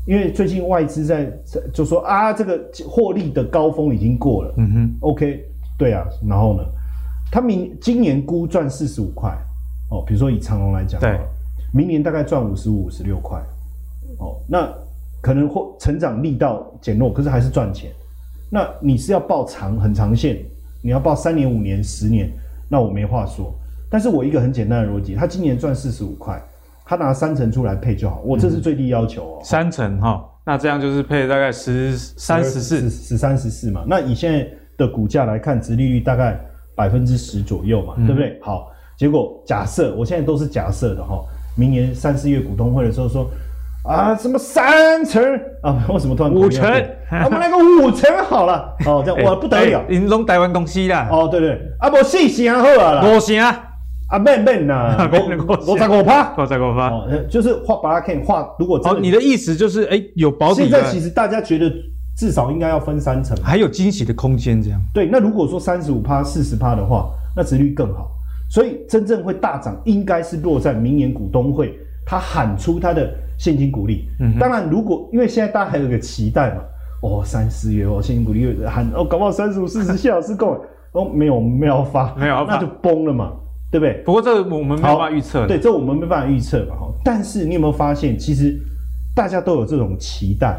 [0.06, 1.28] 因为最近外资在
[1.74, 4.54] 就说啊，这个获利的高峰已经过了。
[4.58, 5.44] 嗯哼，OK，
[5.76, 6.62] 对啊，然后呢，
[7.32, 9.36] 他明今年估赚四十五块，
[9.90, 11.18] 哦，比如说以长隆来讲，对，
[11.74, 13.42] 明年大概赚五十五、五十六块，
[14.18, 14.72] 哦，那
[15.20, 17.90] 可能或成长力道减弱，可是还是赚钱。
[18.48, 20.38] 那你是要抱长很长线，
[20.82, 22.30] 你要抱三年、五年、十年。
[22.68, 23.52] 那我没话说，
[23.90, 26.42] 但是我一个很简单的逻辑，他今年赚四十五块，
[26.84, 29.40] 他拿三成出来配就好，我这是最低要求哦。
[29.42, 33.84] 三成哈，那这样就是配大概十三十四十三十四嘛。
[33.86, 36.38] 那以现在的股价来看，殖利率大概
[36.74, 38.38] 百分之十左右嘛，嗯、对不对？
[38.42, 41.22] 好，结果假设我现在都是假设的哈，
[41.56, 43.28] 明年三四月股东会的时候说。
[43.88, 45.22] 啊，什么三成
[45.62, 45.80] 啊？
[45.88, 46.68] 为什么突然五成？
[47.24, 51.06] 我们来个五成好了，哦，这样 哇不得了，你拢台湾公司啦。
[51.08, 53.36] 哦，对对，啊，无四成好啊啦，五成
[54.08, 55.08] 啊，啊，免免呐，
[55.66, 60.62] 五十五趴，五十五趴，哦，就是画把它看画，如果哦，你的意思就是，哎，有保底。
[60.62, 61.70] 现在其实大家觉得
[62.16, 64.80] 至少应该要分三层，还有惊喜的空间，这样。
[64.92, 68.10] 对，那如果说三十五趴、四十趴的话，那值率更好。
[68.48, 73.10] 所以真正会大涨，应该是落在明年股东会，他喊出他的。
[73.38, 76.62] 现金股利，嗯，当然，如果因为现在大家还有个期待嘛，
[77.02, 80.58] 哦，三四月哦，现金股利喊哦，搞不好三十五、四十下是够，
[80.92, 83.30] 哦，没有没有发，没有，那就崩了嘛，
[83.76, 84.02] 对不对？
[84.04, 86.90] 不过这个我们没有办法预测，对，这我们没办法预测嘛，哈。
[87.04, 88.58] 但是你有没有发现，其实
[89.14, 90.58] 大家都有这种期待，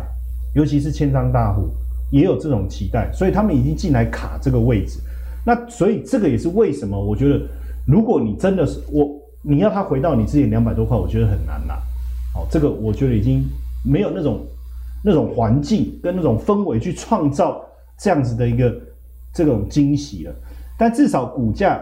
[0.54, 1.68] 尤其是千张大户
[2.12, 5.00] 也有这种期待，所以他们已经进来卡这个位置。
[5.44, 6.96] 那所以这个也是为什么？
[6.96, 7.42] 我觉得，
[7.88, 9.10] 如果你真的是我，
[9.42, 11.74] 你要他回到你之前两百多块，我觉得很难呐。
[12.52, 13.44] 这个我觉得已经
[13.84, 14.46] 没有那种
[15.04, 17.66] 那种环境跟那种氛围去创造
[17.98, 18.72] 这样子的一个
[19.34, 20.36] 这种惊喜了，
[20.78, 21.82] 但至少股价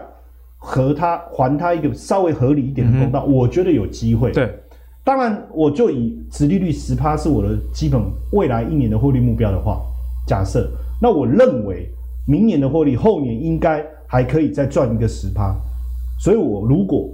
[0.58, 4.32] 和他还他一个稍微合理一点的公道，嗯、我觉得有机会。
[4.32, 4.52] 对，
[5.04, 8.00] 当然我就以直利率十趴是我的基本
[8.32, 9.80] 未来一年的获利目标的话，
[10.26, 10.68] 假设
[11.00, 11.88] 那我认为
[12.26, 15.54] 明年的获利后年应该还可以再赚一个十趴，
[16.18, 17.08] 所以我如果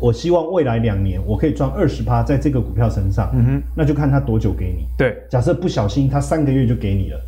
[0.00, 4.86] 我希望未来两年我可以赚二十趴在这个股票身上，嗯哼，那就看他多久给你。
[4.98, 7.20] 对，假设不小心他三个月就给你了，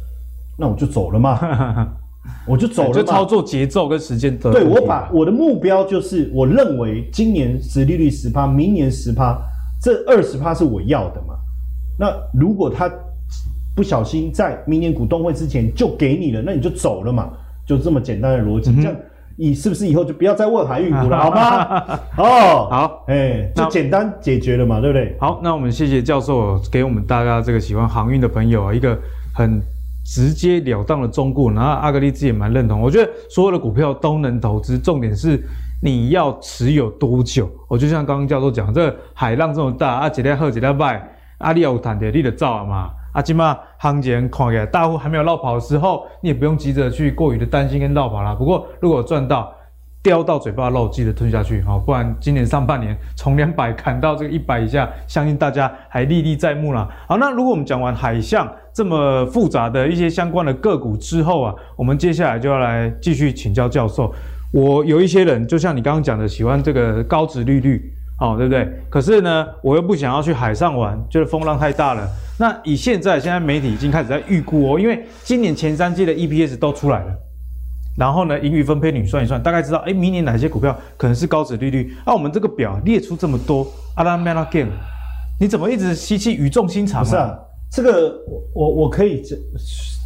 [0.58, 1.38] 那我就走了嘛，
[2.46, 2.94] 我就走了嘛。
[2.94, 4.52] 就操作节奏跟时间的。
[4.52, 9.38] 对，我把我的目标就是，我认为今年殖利率十趴，明年十趴，
[9.82, 11.34] 这二十趴是我要的嘛。
[11.98, 12.90] 那如果他
[13.74, 17.30] 不小心在明年股东会之前就给你了，那你就走了嘛，
[17.66, 18.70] 就这么简单的逻辑。
[18.70, 18.96] 嗯、这样。
[19.40, 22.00] 你是不是以后就不要再问海运股了， 好吗？
[22.16, 25.16] 哦，好，哎、欸，就简单解决了嘛，对不对？
[25.20, 28.98] 好，那我们谢谢教授给我们大家这个喜欢航运的朋友啊，一个
[29.32, 29.62] 很
[30.08, 31.50] 直截了当的忠告。
[31.50, 35.38] 然后阿格力自己也蛮认同，我觉得所有的股票都能投资，重点是
[35.82, 37.48] 你要持有多久。
[37.68, 41.06] 我就像刚刚教授讲，这海浪这么大，啊，几天好几天卖，
[41.36, 42.90] 啊，你有谈的，你得造嘛。
[43.12, 48.34] 啊，今嘛行情看起来大户还没有落跑的时候，你也不用急着去过于的担心跟落跑啦。
[48.34, 49.50] 不过如果赚到
[50.02, 56.86] 叼到嘴巴肉，记得吞下去哈，不然今年上半年从两百砍到这个一百以下，相信大家还历历在目啦。
[57.08, 58.46] 好，那如果我们讲完海象
[58.78, 64.14] 这么复杂的一些相关的个股之后啊，我们接下来就要来继续请教教授。
[64.52, 67.92] 我有一些人就像你刚刚讲的，喜欢这个高值利率。
[68.20, 68.68] 哦，对不对？
[68.88, 72.08] 可是呢，我又不想要去海上玩，觉得风浪太大了。
[72.38, 77.12] 那以现在，现在媒体已经开始在预估哦，因为今年前三季的 EPS 都出来了，
[77.96, 81.94] 然后呢，盈余分配率算一算，大概知道，哎，明年哪些股票可能是高值利率？
[82.04, 83.64] 那、我们这个表列出这么多，
[83.94, 84.66] 阿拉曼拉盖
[85.40, 87.04] 你怎么一直吸气语重心长？
[87.04, 87.38] 不是啊，
[87.70, 88.18] 这个
[88.54, 89.38] 我我可以讲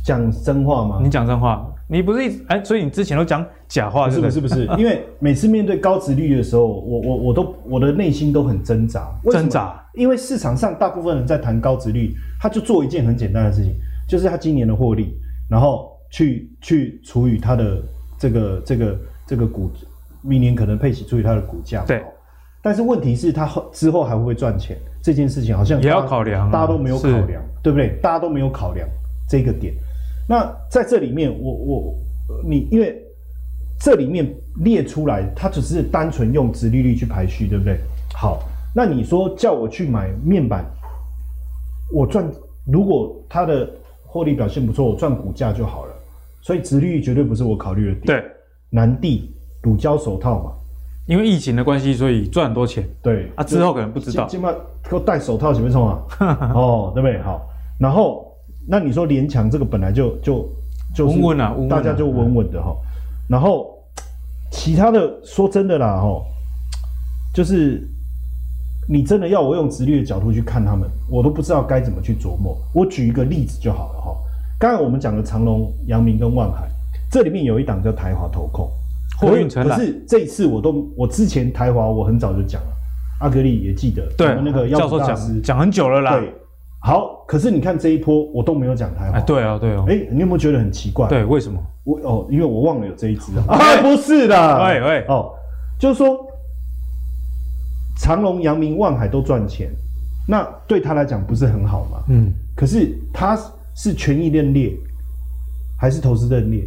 [0.05, 1.01] 讲真话吗？
[1.03, 1.69] 你讲真话。
[1.89, 4.41] 你不是一直哎，所以你之前都讲假话是不是？
[4.41, 9.07] 不是不是， 因为每次面对高值率的时候，我我我都我的内心都很挣扎。
[9.31, 13.75] 挣扎，因为市场上大部分人在谈高值率，他就做一件很简单的事情，
[14.09, 15.15] 就是他今年的获利，
[15.51, 17.83] 然后去去除以他的
[18.19, 19.71] 这个这个这个股，
[20.23, 21.85] 明年可能配息除以他的股价。
[21.87, 22.03] 对。
[22.63, 24.79] 但是问题是，他后之后还会不会赚钱？
[25.03, 27.99] 这件事情好像也要考量，大家都没有考量，对不对？
[28.01, 28.89] 大家都没有考量
[29.29, 29.75] 这个点。
[30.29, 31.95] 那在这里面，我我
[32.49, 33.03] 你因为
[33.81, 34.33] 这里面
[34.65, 37.79] 列出来，它只是单纯用殖利率去排序，对不对？
[38.15, 38.41] 好，
[38.75, 40.65] 那你说叫我去买面板，
[41.93, 42.25] 我赚
[42.65, 43.69] 如果它的
[44.07, 45.93] 获利表现不错，我赚股价就好了。
[46.41, 48.07] 所以殖利率绝对不是我考虑的点。
[48.07, 48.25] 对，
[48.71, 50.53] 南帝乳胶手套嘛，
[51.07, 52.87] 因为疫情的关系，所以赚很多钱。
[53.03, 54.27] 对，啊，之后可能不知道。
[54.29, 54.53] 起码
[54.89, 56.03] 给我戴手套，行不行啊？
[56.55, 57.21] 哦，对不对？
[57.23, 57.41] 好，
[57.79, 58.29] 然后。
[58.65, 60.49] 那你说联强这个本来就就
[60.95, 62.73] 就是稳稳啊，大家就稳稳的哈。
[63.29, 63.77] 然后
[64.53, 66.23] 其他的说真的啦哈，
[67.35, 67.83] 就是
[68.89, 72.57] 你真的要我用直率的角度去看他们，我都不知道该怎么去琢磨。
[72.73, 74.17] 我举一个例子就好了哈。
[74.61, 76.71] 刚才我们讲的长隆、阳明跟万海，
[77.11, 78.71] 这里面有一档叫台华投控，
[79.23, 79.79] 货运承揽。
[79.79, 82.69] 可是这一次我都我之前台华我很早就讲了，
[83.21, 86.19] 阿格力也记得，对那个教授讲讲很久了啦。
[86.19, 86.35] 对。
[86.85, 89.17] 好，可是你看这一波，我都没有讲台华。
[89.17, 89.85] 哎，对啊，对啊。
[89.87, 91.09] 哎，你有没有觉得很奇怪？
[91.09, 91.63] 对，为什么？
[91.85, 93.55] 我哦，因为我忘了有这一支啊。
[93.55, 94.65] 啊，不是的。
[94.65, 95.31] 喂喂，哦，
[95.79, 96.27] 就是说，
[98.01, 99.71] 长隆、阳明、万海都赚钱，
[100.27, 102.03] 那对他来讲不是很好吗？
[102.09, 102.33] 嗯。
[102.57, 103.39] 可是他
[103.77, 104.77] 是权益认列，
[105.79, 106.65] 还是投资认列？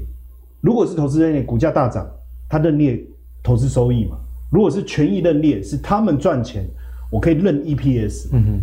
[0.62, 2.08] 如果是投资认列，股价大涨，
[2.50, 3.02] 他认列
[3.44, 4.18] 投资收益嘛。
[4.52, 6.66] 如果是权益认列，是他们赚钱，
[7.12, 8.30] 我可以认 EPS。
[8.32, 8.62] 嗯哼。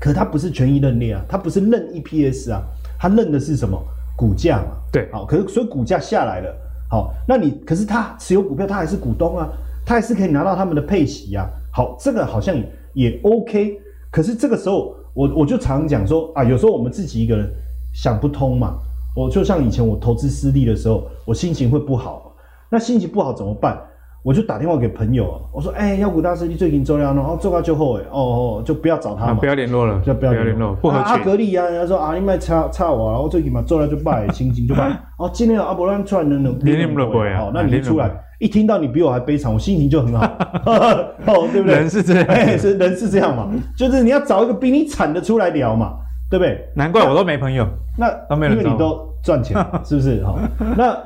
[0.00, 2.60] 可他不是权益认列啊，他不是认 EPS 啊，
[2.98, 3.80] 他认的是什么
[4.16, 4.72] 股价嘛？
[4.92, 6.52] 对，好，可是所以股价下来了，
[6.90, 9.48] 好，那你可是他持有股票，他还是股东啊，
[9.86, 11.48] 他还是可以拿到他们的配息啊。
[11.72, 12.60] 好，这个好像
[12.94, 13.78] 也 OK，
[14.10, 17.48] 可是这个时候我我就常讲说啊，有时候我们自己一个人
[17.94, 18.76] 想不通嘛，
[19.14, 22.31] 我就像以前我投资失利的时候，我心情会不好，
[22.72, 23.78] 那心情不好怎么办？
[24.24, 31.06] 我就打电话给朋友，我说：“哎、欸，妖股大师，你最近做了，然后做到最后，哎，哦哦，就不要找他嘛，啊、不要联络了，就不要联络，不合群。
[31.06, 34.88] 阿格力啊，人家说啊，你卖差差我，然后最近嘛做了就败， 心情就败。
[35.18, 38.08] 哦，今天阿伯乱出来能能连连不会啊，那你一出来
[38.38, 40.24] 一听到你比我还悲惨，我心情就很好，
[41.26, 41.74] 哦，对不对？
[41.78, 45.94] 人是这样，哎，是人是这样嘛，就是你要找一个比你惨的出来聊嘛，
[46.30, 46.64] 对不对？
[46.76, 47.66] 难怪我都没朋友，
[47.98, 50.24] 那因为你都赚钱，是不是？
[50.24, 50.38] 好，
[50.76, 50.96] 那。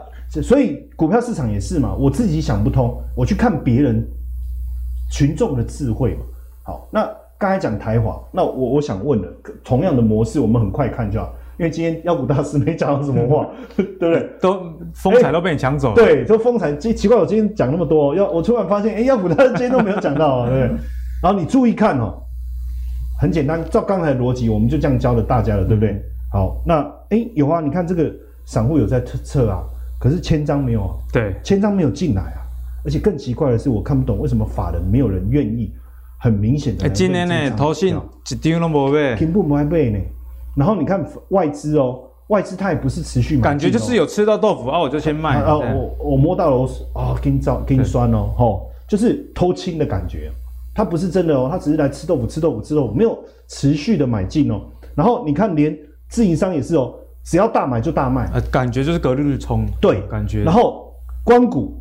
[0.43, 4.07] 所以股票市场也是嘛，我自己想不通，我去看别人
[5.11, 6.21] 群众的智慧嘛。
[6.63, 7.09] 好，那
[7.39, 9.29] 刚才讲台华，那我我想问了，
[9.65, 14.29] 同样的模式，我们很快看就好，因为今天妖股大师没讲到什么话， 对不对？
[14.43, 14.61] 都
[14.95, 15.95] 风采都被你抢走了。
[15.95, 16.75] 对，都风采。
[16.77, 20.77] 奇奇怪，我今天讲那么多，要我突然发现，哎，妖股大师今天都没有讲到啊，对不对？
[21.23, 22.21] 然后你注意看哦，
[23.21, 26.03] 很简单，照刚才逻辑，我们就这样教了大家了，对不对？
[26.33, 28.13] 好，那哎有啊，你看这个
[28.45, 29.63] 散户有在测测啊。
[29.99, 32.41] 可是千张没有啊，对，千张没有进来啊，
[32.85, 35.73] 而且更奇怪的是，我看不懂为什么法人没有人愿意
[36.19, 36.85] 很明显的。
[36.85, 37.97] 哎，今年呢，投信
[38.31, 39.99] 一张都没买，平不没买呢。
[40.57, 45.41] 然后你看外资哦，外资它也不是持续买，感觉就是有吃到豆腐啊，我就先卖。
[45.43, 46.69] 啊，我我摸到了，我
[47.01, 50.31] 啊，给你找，给你酸哦，吼，就是偷亲的感觉。
[50.75, 53.19] 它不是真的哦，它只是来吃豆腐，吃豆腐，吃豆腐，没有
[53.49, 54.61] 持续的买进哦。
[54.95, 55.77] 然后你看，连
[56.09, 56.95] 自营商也是哦，
[57.27, 60.45] 只要大买就大卖，呃，感觉就是隔日日冲，对，感觉。
[60.45, 61.77] 然后官股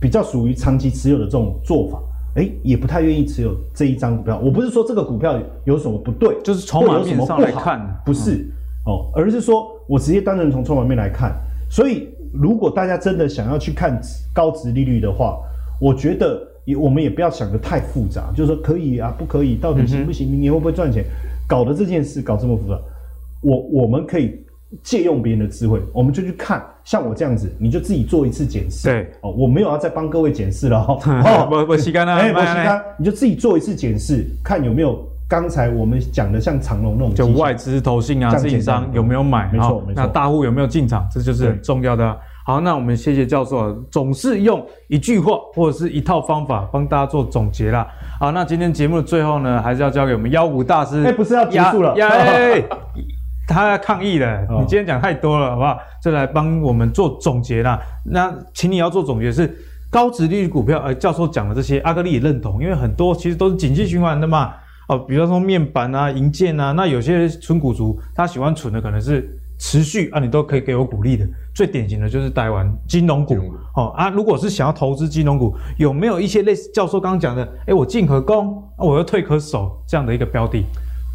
[0.00, 1.98] 比较属于长期持有的这种做法，
[2.36, 4.40] 哎，也不太愿意持有这一张股票。
[4.42, 8.46] 我不是说这个股票有什么不对，就是筹码面上来看，不是、嗯、
[8.86, 11.34] 哦，而是说我直接单纯从筹码面来看。
[11.68, 14.00] 所以，如果大家真的想要去看
[14.32, 15.38] 高值利率的话，
[15.80, 16.40] 我觉得。
[16.66, 20.26] 也我们也不要想得太复杂，就是说可以啊，不可以，到底行不行？
[20.30, 21.04] 明年会不会赚钱？
[21.46, 22.80] 搞得这件事搞这么复杂，
[23.42, 24.42] 我我们可以
[24.82, 28.88] 借用别人的智慧，我们就去看，像我这样子，你就自己做一次检视。
[28.88, 30.98] 对哦，我没有要再帮各位检视了哈。
[31.24, 39.50] 哦， 不不，时间了，哎，不时间，你就自己做一次检视，看有没有刚才我们讲的像长隆那种，就外资投信啊，自营商有没有买？
[39.52, 41.06] 没错没错，那大户有没有进场？
[41.12, 42.16] 这就是很重要的啊。
[42.46, 47.86] 好，那我们谢谢教授，总是用一句话或者是一套方法帮大家做总结啦。
[48.20, 51.02] 好，那今天节目的最后呢，还是要交给我们妖股大师。
[51.04, 51.94] 哎，不是要结束了？
[53.46, 54.42] 他要抗议了。
[54.58, 55.78] 你今天讲太多了，好不好？
[56.02, 57.80] 就来帮我们做总结啦。
[58.04, 59.56] 那请你要做总结是
[59.90, 60.80] 高殖利率股票。
[60.80, 64.52] 呃，教授讲的这些，阿格力也认同，因为很多其实都是景气循环的嘛。
[64.88, 69.38] 哦，比方说面板啊、银建啊，那有些存股族他喜欢存的可能是。
[69.56, 71.24] 持续啊，你都可以给我鼓励的。
[71.54, 73.36] 最典型的就是台湾金融股，
[73.76, 80.64] 哦啊，如果是想要投资金融股，有没有一些类似教授刚刚讲的，哎、欸，我进可攻，我又退可守这样的一个标的？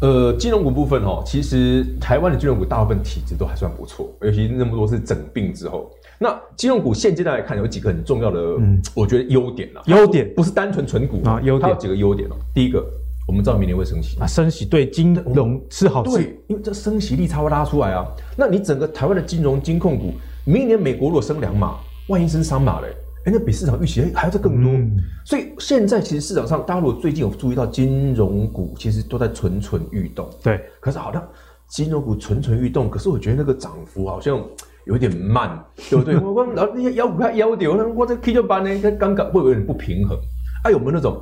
[0.00, 10.32] 呃，金融股部分哦，其实台湾的金融股大部分体质都还算不错，尤其那么多是整病之后，那金融股现阶段来看有几个很重要的，嗯，我觉得优点啦，优点。
[10.34, 12.84] 不是单纯存股啊，优点，它有几个优点哦，第一个。
[13.28, 14.18] 我们知道明年会升息。
[14.18, 18.04] 啊，升息对金融是好事，对，因为这升息利差会拉出来啊。
[18.36, 21.76] 那你整个台湾的金融金控股，明年美国如果升两码，
[22.08, 22.88] 万一升三码嘞，
[23.24, 24.72] 哎，那比市场预期还要再更多。
[24.72, 30.28] 嗯、所以现在其实市场上，大家如果最近有注意到金融股，其实都在蠢蠢欲动。
[30.42, 31.22] 对，可是好像
[31.68, 34.42] 金融股蠢蠢欲动，可是我觉得那个涨幅好像
[34.86, 36.16] 有点慢，对不对？
[36.20, 40.18] 我我然后那些妖股它妖点，我我这 K 就班呢，它刚刚会有点不平衡。
[40.64, 41.20] 哎、啊，有没有那种？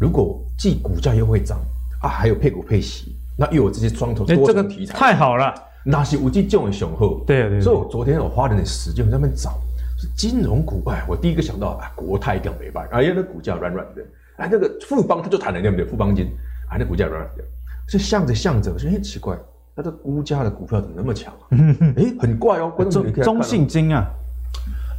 [0.00, 1.58] 如果既股价又会涨
[2.02, 5.54] 啊，还有配股配息，那又有这些双头多重题材，太好了。
[5.82, 7.60] 那些无极这种雄厚，对对。
[7.60, 9.69] 所以我昨天我花了点时间在那边找，是
[10.16, 10.82] 金融股。
[10.90, 14.02] 哎，我第一个想到啊，国泰一定没办法，哎呀，那股价软软的。
[14.36, 15.84] 哎，那个富邦他就谈了对不对？
[15.84, 16.26] 富邦金，
[16.70, 17.44] 哎，那股价软软的。
[17.88, 19.36] 所以向着向着，我觉得奇怪，
[19.74, 21.48] 它这估价的股票怎么那么强啊？
[21.96, 22.72] 哎，很怪哦。
[22.90, 24.06] 中中信金啊，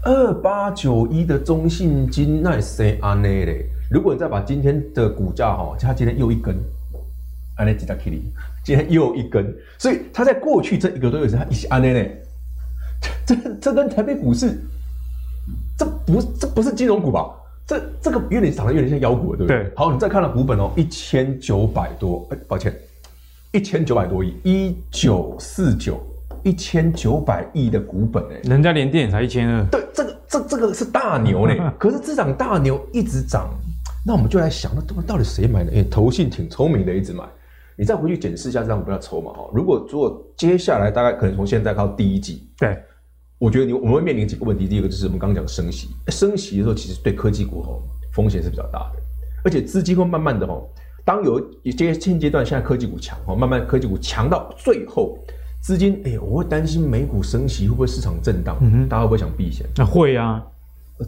[0.04, 3.66] 二八九一的中信金，那谁安内嘞？
[3.90, 6.56] 如果你再把今天的股价哈，它今天又一根，
[7.56, 8.22] 安内吉达 Kitty，
[8.64, 12.22] 今天又一根，所以它在过去这一个多月时，它一起安内内，
[13.26, 14.58] 这这跟台北股市，
[15.82, 17.28] 这不这不是金融股吧？
[17.66, 19.64] 这这个有点长得有点像妖股，对不对？
[19.64, 19.72] 对。
[19.76, 22.72] 好，你再看到股本哦，一千九百多，哎，抱歉，
[23.52, 26.00] 一千九百多亿，一九四九，
[26.44, 33.50] 一千九百亿的股本哎，人家连电也才一千二，对，这个这这个是大牛呢， 可是这场大牛一直涨。
[34.06, 35.72] 那我们就来想，那到底谁买的？
[35.76, 37.24] 哎，投信挺聪明的，一直买。
[37.76, 39.50] 你再回去检视一下这张股票筹码哈。
[39.52, 42.78] 如果如果接下来大概可能从现在到第一季，对，
[43.42, 44.68] 我觉得你我们会面临几个问题。
[44.68, 47.70] 第一个就是我们刚刚讲升息，升息的时候其实对科技股哈
[48.14, 49.02] 风险是比较大的，
[49.44, 50.62] 而且资金会慢慢的哈，
[51.04, 55.18] 当有一些现阶段现在科技股强哈，慢慢科技股强到最后，
[55.60, 58.58] 资金哎，我会担心美股升息会不会市场震荡？
[58.88, 59.66] 大家会不会想避险？
[59.76, 60.46] 那会啊。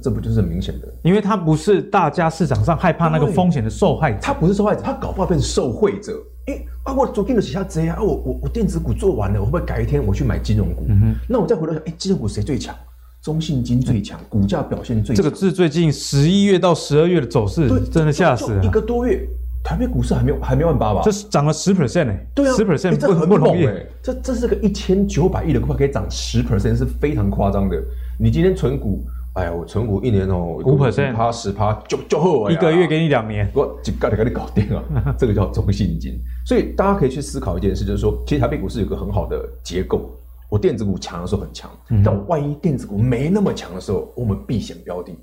[0.02, 0.92] 这不就是很明显的？
[1.04, 6.20] 因为它不是大家市场上害怕那个风险的受害者，它不是受害者，它搞不好变成受惠者。
[6.48, 10.86] 哎啊，我昨天的写下这啊，我我我电子股做完了，我会不会改一天我去买金融股？
[10.90, 12.76] 嗯哼，那我再回头想，哎，金融股谁最强？
[13.22, 15.24] 中信金最强，股价表现最强。
[15.24, 18.64] 这个是最近十一月到十二月的走势，真的吓死了。
[18.64, 19.26] 一个多月，
[19.64, 21.02] 台北股市还没有还没万八吧？
[21.06, 27.82] 这是涨了十 percent 哎，对啊，十 percent 这很猛哎，这这是个一千九百亿的股票可以涨十 percent，是非常夸张的。
[28.20, 29.02] 你今天存股。
[29.34, 35.16] 哎呀，我存股一年哦，五 percent，趴十趴就就好，一个月给你两年，我几个就给你搞定了。
[35.18, 40.12] 这个叫中性金，所以大家可以去思考一件事，就是说，其实台北股市有个很好的结构，
[40.50, 45.18] 我电子股强的时候很强，嗯、但我万一电子股没那么强的时候，我们避险标的，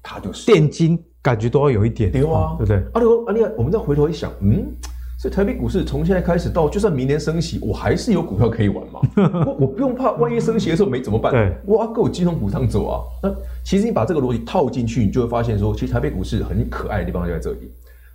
[0.00, 2.80] 它就是电金，感觉都要有一点，对啊，对不对？
[2.92, 4.72] 阿刘阿你看，我们再回头一想，嗯，
[5.20, 9.00] 所以台北股市从现在开始到就算明年升息，我还是有股票可以玩嘛。
[9.44, 11.30] 我我不用怕，万一升息的时候没怎么办？
[11.30, 13.02] 对，我要跟我金融股上走啊。
[13.22, 13.30] 那
[13.62, 17.70] 其实你把这个逻辑套进去，你就会发现说，其实台北股市很可爱的地方就在这里。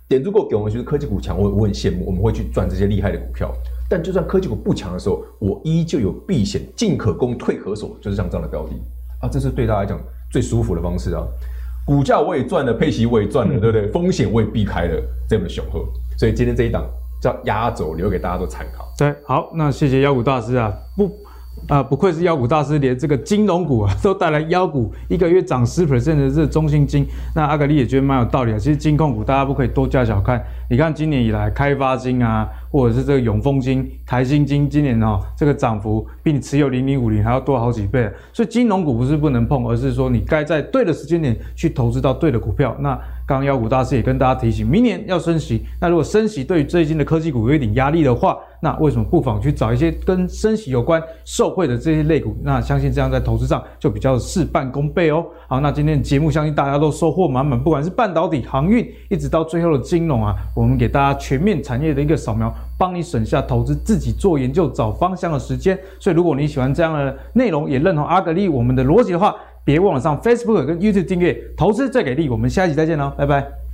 [0.08, 3.52] 点足够给我们，其实科技股强，我我很羡慕，我们会去赚这些厉害的股票。
[3.88, 8.70] 但就算科技股不强的时候，我依旧有避险，进可攻，退可守，就是像这样的标的
[9.20, 9.96] 啊，这是对大家来讲
[10.28, 11.24] 最舒服的方式啊。
[11.86, 13.86] 股价我也赚了，配息我也赚了，对不对？
[13.92, 15.86] 风险我也避开了，这么的雄厚。
[16.16, 16.84] 所以今天这一档
[17.20, 18.84] 叫压轴，留给大家做参考。
[18.98, 21.10] 对，好，那谢谢妖股大师啊，不。
[21.68, 27.04] 啊，不愧是妖股大师，连这个金融股啊都带来妖股，一个月涨十 percent 的这个中信金，
[27.34, 28.58] 那阿格力也觉得蛮有道理啊。
[28.58, 30.40] 其实金控股大家不可以多加小看，
[30.70, 38.08] 你看今年以来开发金啊，或者是这个永丰金、台新金，今年哦这个涨幅比你持有零零五零还要多好几倍。
[38.34, 42.76] 所以金融股不是不能碰，而是说你该在对的时间点去投资到对的股票。
[42.78, 42.96] 那
[43.26, 52.36] 刚刚妖股大师也跟大家提醒，明年要升息，那如果升息对于最近的科技股有一点压力的话，那为什么不妨去找一些跟升息有关、受惠的这些类股？
[52.44, 55.26] 那相信这样在投资上就比较事半功倍哦。
[55.48, 65.76] 好，那今天的节目相信大家都收获满满，不管是半导体、航运，一直到最后的金融啊，我们给大家全面产业的一个扫描，帮你省下投资自己做研究、找方向的时间。
[65.98, 69.34] 所以，如果你喜欢这样的内容，也认同阿格力我们的逻辑的话，
[69.66, 72.28] 别忘了上 Facebook 跟 YouTube 订阅《投资最给力》。
[72.32, 73.65] 我们下一集再见喽，拜拜。